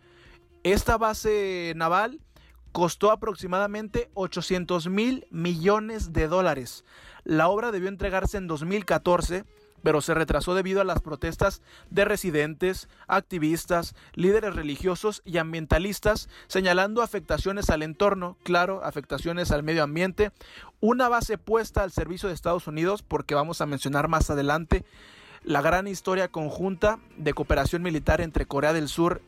Esta 0.73 0.99
base 0.99 1.73
naval 1.77 2.21
costó 2.73 3.11
aproximadamente 3.11 4.11
800 4.13 4.89
mil 4.89 5.27
millones 5.31 6.13
de 6.13 6.29
dólares. 6.29 6.85
La 7.25 7.49
obra 7.49 7.73
debió 7.73 7.89
entregarse 7.89 8.37
en 8.37 8.47
2014 8.49 9.45
pero 9.83 10.01
se 10.01 10.13
retrasó 10.13 10.55
debido 10.55 10.81
a 10.81 10.85
las 10.85 11.01
protestas 11.01 11.63
de 11.89 12.05
residentes, 12.05 12.89
activistas, 13.07 13.95
líderes 14.13 14.57
religiosos 14.57 15.23
y 15.25 15.39
ambientalistas, 15.39 16.29
señalando 16.49 17.01
afectaciones 17.01 17.71
al 17.71 17.85
entorno, 17.85 18.37
claro, 18.43 18.83
afectaciones 18.83 19.53
al 19.53 19.63
medio 19.63 19.85
ambiente, 19.85 20.33
una 20.81 21.09
base 21.09 21.39
puesta 21.39 21.85
al 21.85 21.93
servicio 21.93 22.29
de 22.29 22.35
Estados 22.35 22.67
Unidos, 22.67 23.03
porque 23.03 23.37
vamos 23.37 23.61
a 23.61 23.67
mencionar 23.67 24.09
más 24.09 24.31
adelante 24.31 24.85
la 25.45 25.63
gran 25.63 25.87
historia 25.87 26.27
conjunta 26.27 26.99
de 27.17 27.33
cooperación 27.33 27.81
militar 27.81 28.21
entre 28.21 28.47
Corea 28.47 28.73
del 28.73 28.89
Sur 28.89 29.23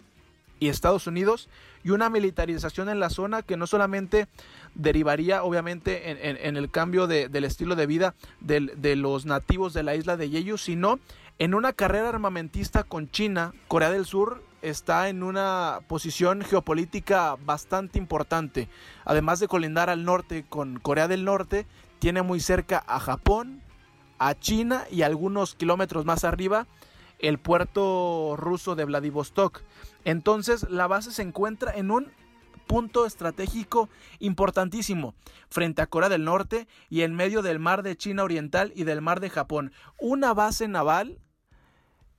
y 0.61 0.69
Estados 0.69 1.07
Unidos 1.07 1.49
y 1.83 1.91
una 1.91 2.11
militarización 2.11 2.89
en 2.89 3.01
la 3.01 3.11
zona 3.11 3.43
que 3.43 3.57
no 3.57 3.67
solamente 3.67 4.29
derivaría 4.75 5.43
obviamente 5.43 6.11
en, 6.47 6.57
el 6.57 6.71
cambio 6.71 7.07
del 7.07 7.45
estilo 7.45 7.75
de 7.75 7.87
vida 7.87 8.15
de 8.41 8.97
los 8.97 9.27
nativos 9.27 9.73
de 9.73 9.83
la 9.83 9.97
isla 9.97 10.17
de 10.17 10.29
Jeju, 10.29 10.59
sino 10.59 11.01
en 11.39 11.55
una 11.55 11.73
carrera 11.73 12.11
armamentista 12.11 12.85
con 12.85 13.11
China, 13.11 13.55
Corea 13.67 13.91
del 13.91 14.05
Sur 14.05 14.43
está 14.61 15.09
en 15.09 15.23
una 15.23 15.81
posición 15.89 16.43
geopolítica 16.43 17.37
bastante 17.45 17.99
importante. 17.99 18.69
Además 19.07 19.41
de 19.41 19.49
colindar 19.49 19.89
al 19.89 20.05
norte 20.05 20.45
con 20.47 20.79
Corea 20.79 21.09
del 21.09 21.25
Norte, 21.25 21.67
tiene 21.99 22.21
muy 22.21 22.41
cerca 22.41 22.85
a 22.87 23.01
Japón, 23.01 23.63
a 24.19 24.35
China 24.39 24.85
y 24.91 25.01
algunos 25.01 25.55
kilómetros 25.55 26.05
más 26.05 26.25
arriba 26.25 26.67
el 27.21 27.39
puerto 27.39 28.35
ruso 28.37 28.75
de 28.75 28.85
Vladivostok. 28.85 29.63
Entonces 30.05 30.69
la 30.71 30.87
base 30.87 31.13
se 31.13 31.23
encuentra 31.23 31.75
en 31.75 31.91
un 31.91 32.13
punto 32.67 33.05
estratégico 33.05 33.89
importantísimo 34.21 35.15
frente 35.49 35.83
a 35.83 35.89
Corea 35.89 36.09
del 36.09 36.25
Norte 36.25 36.69
y 36.89 37.03
en 37.03 37.15
medio 37.15 37.43
del 37.43 37.59
mar 37.59 37.83
de 37.83 37.97
China 37.97 38.23
Oriental 38.23 38.73
y 38.77 38.85
del 38.85 39.01
mar 39.01 39.21
de 39.21 39.29
Japón. 39.29 39.73
Una 39.99 40.35
base 40.35 40.69
naval 40.69 41.19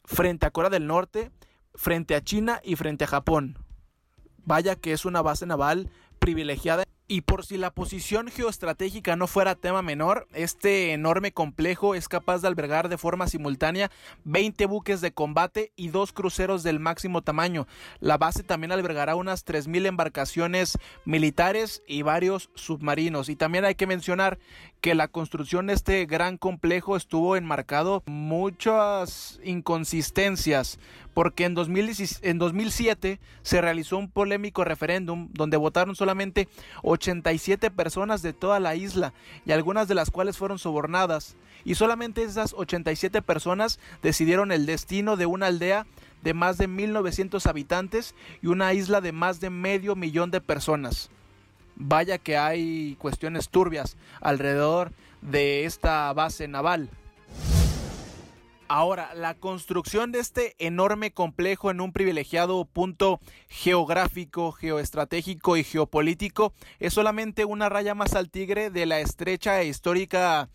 frente 0.03 0.45
a 0.45 0.51
Corea 0.51 0.69
del 0.69 0.87
Norte, 0.87 1.31
frente 1.73 2.15
a 2.15 2.21
China 2.21 2.59
y 2.63 2.75
frente 2.75 3.05
a 3.05 3.07
Japón. 3.07 3.57
Vaya 4.43 4.75
que 4.75 4.91
es 4.91 5.05
una 5.05 5.21
base 5.21 5.45
naval 5.45 5.89
privilegiada 6.19 6.83
y 7.11 7.19
por 7.19 7.45
si 7.45 7.57
la 7.57 7.71
posición 7.71 8.29
geoestratégica 8.29 9.17
no 9.17 9.27
fuera 9.27 9.55
tema 9.55 9.81
menor, 9.81 10.29
este 10.31 10.93
enorme 10.93 11.33
complejo 11.33 11.93
es 11.93 12.07
capaz 12.07 12.41
de 12.41 12.47
albergar 12.47 12.87
de 12.87 12.97
forma 12.97 13.27
simultánea 13.27 13.91
20 14.23 14.65
buques 14.67 15.01
de 15.01 15.11
combate 15.11 15.73
y 15.75 15.89
dos 15.89 16.13
cruceros 16.13 16.63
del 16.63 16.79
máximo 16.79 17.21
tamaño. 17.21 17.67
La 17.99 18.17
base 18.17 18.43
también 18.43 18.71
albergará 18.71 19.15
unas 19.15 19.45
3.000 19.45 19.87
embarcaciones 19.87 20.77
militares 21.03 21.83
y 21.85 22.01
varios 22.01 22.49
submarinos. 22.55 23.27
Y 23.27 23.35
también 23.35 23.65
hay 23.65 23.75
que 23.75 23.87
mencionar 23.87 24.39
que 24.81 24.95
la 24.95 25.07
construcción 25.07 25.67
de 25.67 25.73
este 25.73 26.05
gran 26.07 26.37
complejo 26.37 26.97
estuvo 26.97 27.35
enmarcado 27.35 28.01
muchas 28.07 29.39
inconsistencias, 29.43 30.79
porque 31.13 31.45
en, 31.45 31.53
2007 31.53 33.19
se 33.43 33.61
realizó 33.61 33.97
un 33.97 34.09
polémico 34.09 34.63
referéndum 34.63 35.29
donde 35.33 35.57
votaron 35.57 35.95
solamente 35.95 36.47
87 36.81 37.69
personas 37.69 38.23
de 38.23 38.33
toda 38.33 38.59
la 38.59 38.75
isla 38.75 39.13
y 39.45 39.51
algunas 39.51 39.87
de 39.87 39.95
las 39.95 40.09
cuales 40.09 40.37
fueron 40.37 40.57
sobornadas, 40.57 41.35
y 41.63 41.75
solamente 41.75 42.23
esas 42.23 42.53
87 42.57 43.21
personas 43.21 43.79
decidieron 44.01 44.51
el 44.51 44.65
destino 44.65 45.15
de 45.15 45.27
una 45.27 45.45
aldea 45.45 45.85
de 46.23 46.33
más 46.33 46.57
de 46.57 46.67
1900 46.67 47.45
habitantes 47.45 48.15
y 48.41 48.47
una 48.47 48.73
isla 48.73 48.99
de 48.99 49.11
más 49.11 49.39
de 49.39 49.51
medio 49.51 49.95
millón 49.95 50.31
de 50.31 50.41
personas 50.41 51.11
vaya 51.75 52.17
que 52.17 52.37
hay 52.37 52.95
cuestiones 52.99 53.49
turbias 53.49 53.97
alrededor 54.21 54.91
de 55.21 55.65
esta 55.65 56.11
base 56.13 56.47
naval. 56.47 56.89
Ahora, 58.73 59.13
la 59.15 59.33
construcción 59.33 60.13
de 60.13 60.19
este 60.19 60.55
enorme 60.57 61.11
complejo 61.11 61.71
en 61.71 61.81
un 61.81 61.91
privilegiado 61.91 62.63
punto 62.63 63.19
geográfico, 63.49 64.53
geoestratégico 64.53 65.57
y 65.57 65.65
geopolítico 65.65 66.53
es 66.79 66.93
solamente 66.93 67.43
una 67.43 67.67
raya 67.67 67.95
más 67.95 68.15
al 68.15 68.29
tigre 68.29 68.69
de 68.69 68.85
la 68.85 69.01
estrecha 69.01 69.59
e 69.59 69.65
histórica 69.65 70.47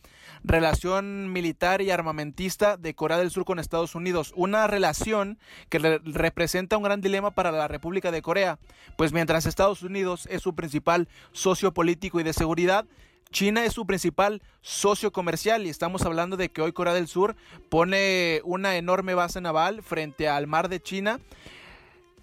relación 0.42 1.30
militar 1.30 1.82
y 1.82 1.90
armamentista 1.90 2.78
de 2.78 2.94
Corea 2.94 3.18
del 3.18 3.30
Sur 3.30 3.44
con 3.44 3.58
Estados 3.58 3.94
Unidos. 3.94 4.32
Una 4.34 4.66
relación 4.66 5.38
que 5.68 5.78
representa 5.78 6.78
un 6.78 6.84
gran 6.84 7.02
dilema 7.02 7.32
para 7.32 7.52
la 7.52 7.68
República 7.68 8.10
de 8.10 8.22
Corea, 8.22 8.58
pues 8.96 9.12
mientras 9.12 9.44
Estados 9.44 9.82
Unidos 9.82 10.26
es 10.30 10.40
su 10.40 10.54
principal 10.54 11.06
socio 11.32 11.74
político 11.74 12.18
y 12.18 12.22
de 12.22 12.32
seguridad, 12.32 12.86
China 13.30 13.64
es 13.64 13.72
su 13.72 13.86
principal 13.86 14.42
socio 14.62 15.12
comercial 15.12 15.66
y 15.66 15.68
estamos 15.68 16.02
hablando 16.02 16.36
de 16.36 16.50
que 16.50 16.62
hoy 16.62 16.72
Corea 16.72 16.94
del 16.94 17.08
Sur 17.08 17.36
pone 17.68 18.40
una 18.44 18.76
enorme 18.76 19.14
base 19.14 19.40
naval 19.40 19.82
frente 19.82 20.28
al 20.28 20.46
mar 20.46 20.68
de 20.68 20.80
China 20.80 21.20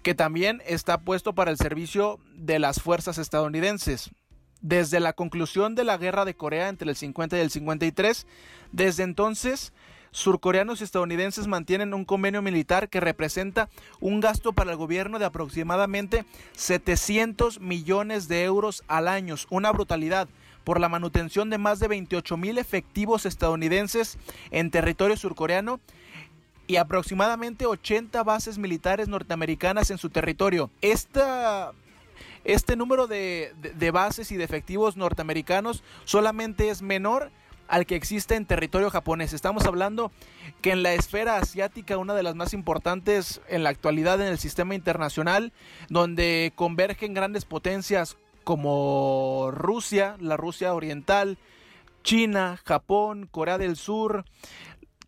que 0.02 0.14
también 0.14 0.62
está 0.66 1.00
puesto 1.00 1.34
para 1.34 1.50
el 1.50 1.56
servicio 1.56 2.20
de 2.34 2.58
las 2.58 2.80
fuerzas 2.80 3.16
estadounidenses. 3.18 4.10
Desde 4.60 5.00
la 5.00 5.14
conclusión 5.14 5.74
de 5.74 5.84
la 5.84 5.96
guerra 5.96 6.24
de 6.24 6.34
Corea 6.34 6.68
entre 6.68 6.90
el 6.90 6.96
50 6.96 7.38
y 7.38 7.40
el 7.40 7.50
53, 7.50 8.26
desde 8.72 9.02
entonces 9.02 9.72
surcoreanos 10.10 10.80
y 10.80 10.84
estadounidenses 10.84 11.46
mantienen 11.46 11.92
un 11.92 12.04
convenio 12.04 12.40
militar 12.40 12.88
que 12.88 13.00
representa 13.00 13.68
un 13.98 14.20
gasto 14.20 14.52
para 14.52 14.72
el 14.72 14.76
gobierno 14.76 15.18
de 15.18 15.24
aproximadamente 15.24 16.24
700 16.52 17.60
millones 17.60 18.28
de 18.28 18.44
euros 18.44 18.84
al 18.86 19.08
año, 19.08 19.36
una 19.50 19.72
brutalidad 19.72 20.28
por 20.64 20.80
la 20.80 20.88
manutención 20.88 21.50
de 21.50 21.58
más 21.58 21.78
de 21.78 21.88
28 21.88 22.36
mil 22.36 22.58
efectivos 22.58 23.26
estadounidenses 23.26 24.18
en 24.50 24.70
territorio 24.70 25.16
surcoreano 25.16 25.78
y 26.66 26.76
aproximadamente 26.76 27.66
80 27.66 28.22
bases 28.22 28.58
militares 28.58 29.08
norteamericanas 29.08 29.90
en 29.90 29.98
su 29.98 30.08
territorio. 30.08 30.70
Esta, 30.80 31.72
este 32.44 32.76
número 32.76 33.06
de, 33.06 33.52
de, 33.56 33.90
bases 33.90 34.32
y 34.32 34.36
de 34.36 34.44
efectivos 34.44 34.96
norteamericanos 34.96 35.82
solamente 36.04 36.70
es 36.70 36.80
menor 36.80 37.30
al 37.68 37.86
que 37.86 37.96
existe 37.96 38.34
en 38.34 38.46
territorio 38.46 38.90
japonés. 38.90 39.32
Estamos 39.32 39.66
hablando 39.66 40.10
que 40.60 40.72
en 40.72 40.82
la 40.82 40.94
esfera 40.94 41.36
asiática, 41.36 41.98
una 41.98 42.14
de 42.14 42.22
las 42.22 42.34
más 42.34 42.54
importantes 42.54 43.40
en 43.48 43.62
la 43.62 43.70
actualidad 43.70 44.20
en 44.20 44.28
el 44.28 44.38
sistema 44.38 44.74
internacional, 44.74 45.52
donde 45.88 46.52
convergen 46.54 47.14
grandes 47.14 47.44
potencias 47.44 48.16
como 48.44 49.50
Rusia, 49.50 50.16
la 50.20 50.36
Rusia 50.36 50.74
oriental, 50.74 51.38
China, 52.02 52.60
Japón, 52.64 53.26
Corea 53.30 53.58
del 53.58 53.76
Sur, 53.76 54.24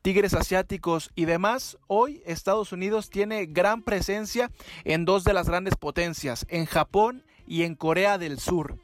tigres 0.03 0.34
asiáticos 0.34 1.11
y 1.14 1.26
demás, 1.26 1.78
hoy 1.87 2.22
Estados 2.26 2.72
Unidos 2.72 3.11
tiene 3.11 3.47
gran 3.47 3.82
presencia 3.82 4.51
en 4.84 5.05
dos 5.05 5.24
de 5.24 5.34
las 5.34 5.49
grandes 5.49 5.76
potencias, 5.76 6.47
en 6.49 6.64
Japón 6.64 7.24
y 7.47 7.62
en 7.62 7.74
Corea 7.74 8.16
del 8.16 8.39
Sur. 8.39 8.78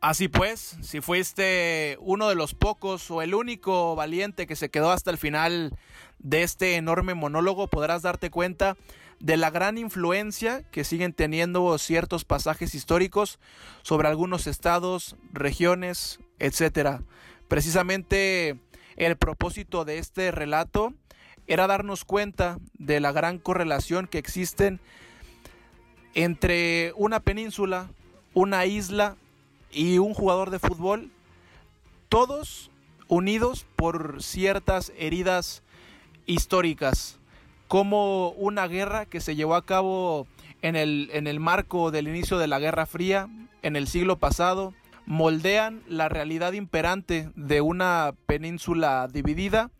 Así 0.00 0.28
pues, 0.28 0.78
si 0.80 1.02
fuiste 1.02 1.98
uno 2.00 2.30
de 2.30 2.34
los 2.34 2.54
pocos 2.54 3.10
o 3.10 3.20
el 3.20 3.34
único 3.34 3.94
valiente 3.94 4.46
que 4.46 4.56
se 4.56 4.70
quedó 4.70 4.90
hasta 4.90 5.10
el 5.10 5.18
final 5.18 5.76
de 6.18 6.42
este 6.42 6.76
enorme 6.76 7.12
monólogo, 7.12 7.68
podrás 7.68 8.00
darte 8.00 8.30
cuenta 8.30 8.78
de 9.20 9.36
la 9.36 9.50
gran 9.50 9.78
influencia 9.78 10.62
que 10.70 10.82
siguen 10.82 11.12
teniendo 11.12 11.76
ciertos 11.78 12.24
pasajes 12.24 12.74
históricos 12.74 13.38
sobre 13.82 14.08
algunos 14.08 14.46
estados, 14.46 15.14
regiones, 15.32 16.20
etcétera. 16.38 17.02
Precisamente 17.46 18.58
el 18.96 19.16
propósito 19.16 19.84
de 19.84 19.98
este 19.98 20.30
relato 20.30 20.94
era 21.46 21.66
darnos 21.66 22.04
cuenta 22.04 22.58
de 22.74 23.00
la 23.00 23.12
gran 23.12 23.38
correlación 23.38 24.06
que 24.06 24.18
existen 24.18 24.80
entre 26.14 26.92
una 26.96 27.20
península, 27.20 27.90
una 28.34 28.64
isla 28.64 29.16
y 29.70 29.98
un 29.98 30.14
jugador 30.14 30.50
de 30.50 30.58
fútbol, 30.58 31.10
todos 32.08 32.70
unidos 33.08 33.66
por 33.76 34.22
ciertas 34.22 34.92
heridas 34.96 35.62
históricas 36.26 37.19
como 37.70 38.30
una 38.30 38.66
guerra 38.66 39.06
que 39.06 39.20
se 39.20 39.36
llevó 39.36 39.54
a 39.54 39.64
cabo 39.64 40.26
en 40.60 40.74
el, 40.74 41.08
en 41.12 41.28
el 41.28 41.38
marco 41.38 41.92
del 41.92 42.08
inicio 42.08 42.36
de 42.36 42.48
la 42.48 42.58
Guerra 42.58 42.84
Fría 42.84 43.28
en 43.62 43.76
el 43.76 43.86
siglo 43.86 44.18
pasado, 44.18 44.74
moldean 45.06 45.80
la 45.86 46.08
realidad 46.08 46.52
imperante 46.54 47.30
de 47.36 47.60
una 47.60 48.12
península 48.26 49.06
dividida, 49.06 49.70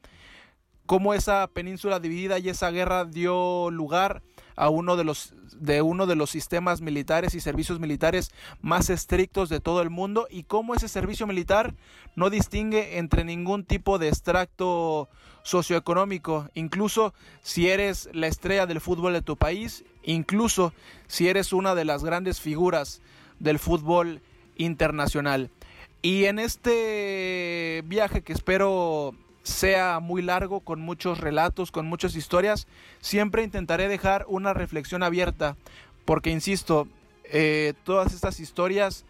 cómo 0.87 1.15
esa 1.15 1.49
península 1.49 1.99
dividida 1.99 2.39
y 2.39 2.51
esa 2.51 2.71
guerra 2.71 3.07
dio 3.07 3.73
lugar 3.73 4.23
a 4.61 4.69
uno 4.69 4.97
de 4.97 5.05
los 5.05 5.33
de 5.59 5.81
uno 5.81 6.07
de 6.07 6.17
los 6.17 6.31
sistemas 6.31 6.83
militares 6.83 7.35
y 7.35 7.41
servicios 7.41 7.81
militares 7.81 8.31
más 8.61 8.91
estrictos 8.91 9.49
de 9.49 9.59
todo 9.59 9.81
el 9.81 9.89
mundo 9.89 10.27
y 10.31 10.45
cómo 10.45 10.75
ese 10.75 10.87
servicio 10.87 11.27
militar 11.27 11.75
no 12.15 12.29
distingue 12.29 12.99
entre 12.99 13.25
ningún 13.25 13.65
tipo 13.65 13.99
de 13.99 14.09
extracto 14.09 15.09
socioeconómico, 15.43 16.49
incluso 16.55 17.15
si 17.43 17.69
eres 17.69 18.11
la 18.13 18.27
estrella 18.27 18.67
del 18.67 18.83
fútbol 18.83 19.15
de 19.15 19.23
tu 19.23 19.37
país, 19.37 19.85
incluso 20.03 20.75
si 21.09 21.29
eres 21.29 21.55
una 21.55 21.75
de 21.75 21.87
las 21.87 22.05
grandes 22.05 22.39
figuras 22.41 23.01
del 23.39 23.59
fútbol 23.59 24.21
internacional. 24.57 25.51
Y 26.03 26.25
en 26.25 26.39
este 26.39 27.83
viaje 27.87 28.23
que 28.23 28.35
espero 28.35 29.15
sea 29.51 30.01
muy 30.01 30.23
largo, 30.23 30.61
con 30.61 30.81
muchos 30.81 31.21
relatos, 31.21 31.71
con 31.71 31.87
muchas 31.87 32.17
historias, 32.17 32.67
siempre 33.01 33.43
intentaré 33.43 33.89
dejar 33.89 34.25
una 34.29 34.55
reflexión 34.55 35.03
abierta, 35.03 35.57
porque 36.05 36.31
insisto, 36.31 36.89
eh, 37.25 37.75
todas 37.85 38.13
estas 38.13 38.41
historias 38.41 39.05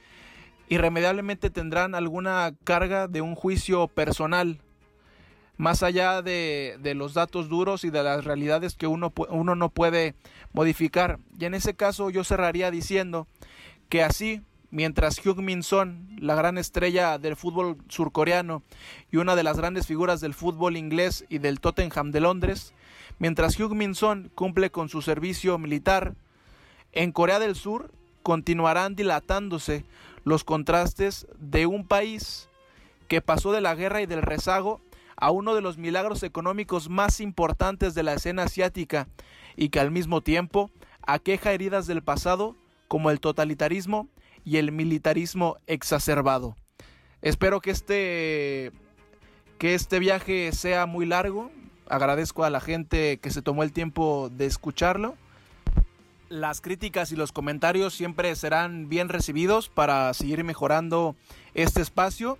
irremediablemente 0.69 1.51
tendrán 1.51 1.95
alguna 1.95 2.55
carga 2.65 3.09
de 3.09 3.21
un 3.21 3.35
juicio 3.35 3.89
personal, 3.89 4.61
más 5.57 5.83
allá 5.83 6.23
de, 6.23 6.79
de, 6.81 6.95
los 6.95 7.13
datos 7.15 7.49
duros 7.49 7.85
y 7.85 7.91
de 7.91 8.03
las 8.03 8.25
realidades 8.25 8.77
que 8.77 8.87
uno, 8.87 9.13
uno 9.29 9.55
no 9.55 9.69
puede 9.69 10.15
modificar. 10.53 11.19
Y 11.39 11.45
en 11.45 11.55
ese 11.55 11.75
caso 11.75 12.09
yo 12.09 12.25
cerraría 12.25 12.71
diciendo 12.71 13.27
que 13.91 14.03
así 14.03 14.43
mientras 14.71 15.21
Hyuk 15.21 15.39
Min 15.39 15.63
Son, 15.63 16.09
la 16.19 16.35
gran 16.35 16.59
estrella 16.59 17.19
del 17.19 17.37
fútbol 17.37 17.79
surcoreano 17.89 18.63
y 19.11 19.17
una 19.17 19.37
de 19.37 19.43
las 19.43 19.57
grandes 19.57 19.87
figuras 19.87 20.21
del 20.21 20.35
fútbol 20.35 20.77
inglés 20.77 21.25
y 21.29 21.39
del 21.39 21.61
Tottenham 21.61 22.11
de 22.11 22.21
Londres, 22.21 22.75
mientras 23.19 23.57
Hyuk 23.57 23.73
Min 23.73 23.95
Son 23.95 24.31
cumple 24.35 24.71
con 24.71 24.89
su 24.89 25.03
servicio 25.03 25.59
militar, 25.59 26.15
en 26.93 27.13
Corea 27.13 27.39
del 27.39 27.55
Sur 27.55 27.93
continuarán 28.23 28.95
dilatándose 28.95 29.85
los 30.25 30.45
contrastes 30.45 31.27
de 31.39 31.67
un 31.67 31.87
país 31.87 32.49
que 33.09 33.21
pasó 33.21 33.53
de 33.53 33.61
la 33.61 33.75
guerra 33.75 34.03
y 34.03 34.07
del 34.07 34.23
rezago 34.23 34.81
a 35.17 35.31
uno 35.31 35.55
de 35.55 35.61
los 35.61 35.79
milagros 35.79 36.23
económicos 36.23 36.89
más 36.89 37.21
importantes 37.21 37.95
de 37.95 38.03
la 38.03 38.15
escena 38.15 38.45
asiática 38.45 39.09
y 39.57 39.69
que 39.69 39.81
al 39.81 39.91
mismo 39.91 40.21
tiempo 40.21 40.71
aqueja 41.03 41.53
heridas 41.53 41.87
del 41.87 42.03
pasado 42.03 42.57
como 42.89 43.11
el 43.11 43.21
totalitarismo 43.21 44.09
y 44.45 44.57
el 44.57 44.73
militarismo 44.73 45.57
exacerbado. 45.67 46.57
Espero 47.23 47.61
que 47.61 47.71
este, 47.71 48.73
que 49.59 49.75
este 49.75 49.99
viaje 49.99 50.53
sea 50.53 50.87
muy 50.87 51.07
largo. 51.07 51.51
Agradezco 51.89 52.45
a 52.45 52.51
la 52.51 52.61
gente 52.61 53.19
que 53.19 53.31
se 53.31 53.43
tomó 53.43 53.63
el 53.63 53.73
tiempo 53.73 54.31
de 54.33 54.47
escucharlo. 54.47 55.17
Las 56.29 56.61
críticas 56.61 57.11
y 57.11 57.17
los 57.17 57.33
comentarios 57.33 57.93
siempre 57.93 58.35
serán 58.37 58.89
bien 58.89 59.09
recibidos 59.09 59.69
para 59.69 60.15
seguir 60.15 60.45
mejorando 60.45 61.17
este 61.55 61.83
espacio 61.83 62.39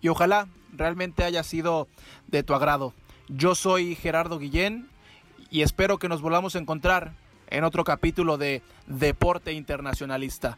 y 0.00 0.08
ojalá 0.08 0.48
realmente 0.72 1.22
haya 1.22 1.42
sido 1.42 1.88
de 2.28 2.42
tu 2.42 2.54
agrado. 2.54 2.94
Yo 3.28 3.54
soy 3.54 3.94
Gerardo 3.94 4.38
Guillén 4.38 4.88
y 5.50 5.62
espero 5.62 5.98
que 5.98 6.08
nos 6.08 6.22
volvamos 6.22 6.56
a 6.56 6.58
encontrar 6.58 7.12
en 7.48 7.64
otro 7.64 7.84
capítulo 7.84 8.38
de 8.38 8.62
Deporte 8.86 9.52
Internacionalista. 9.52 10.56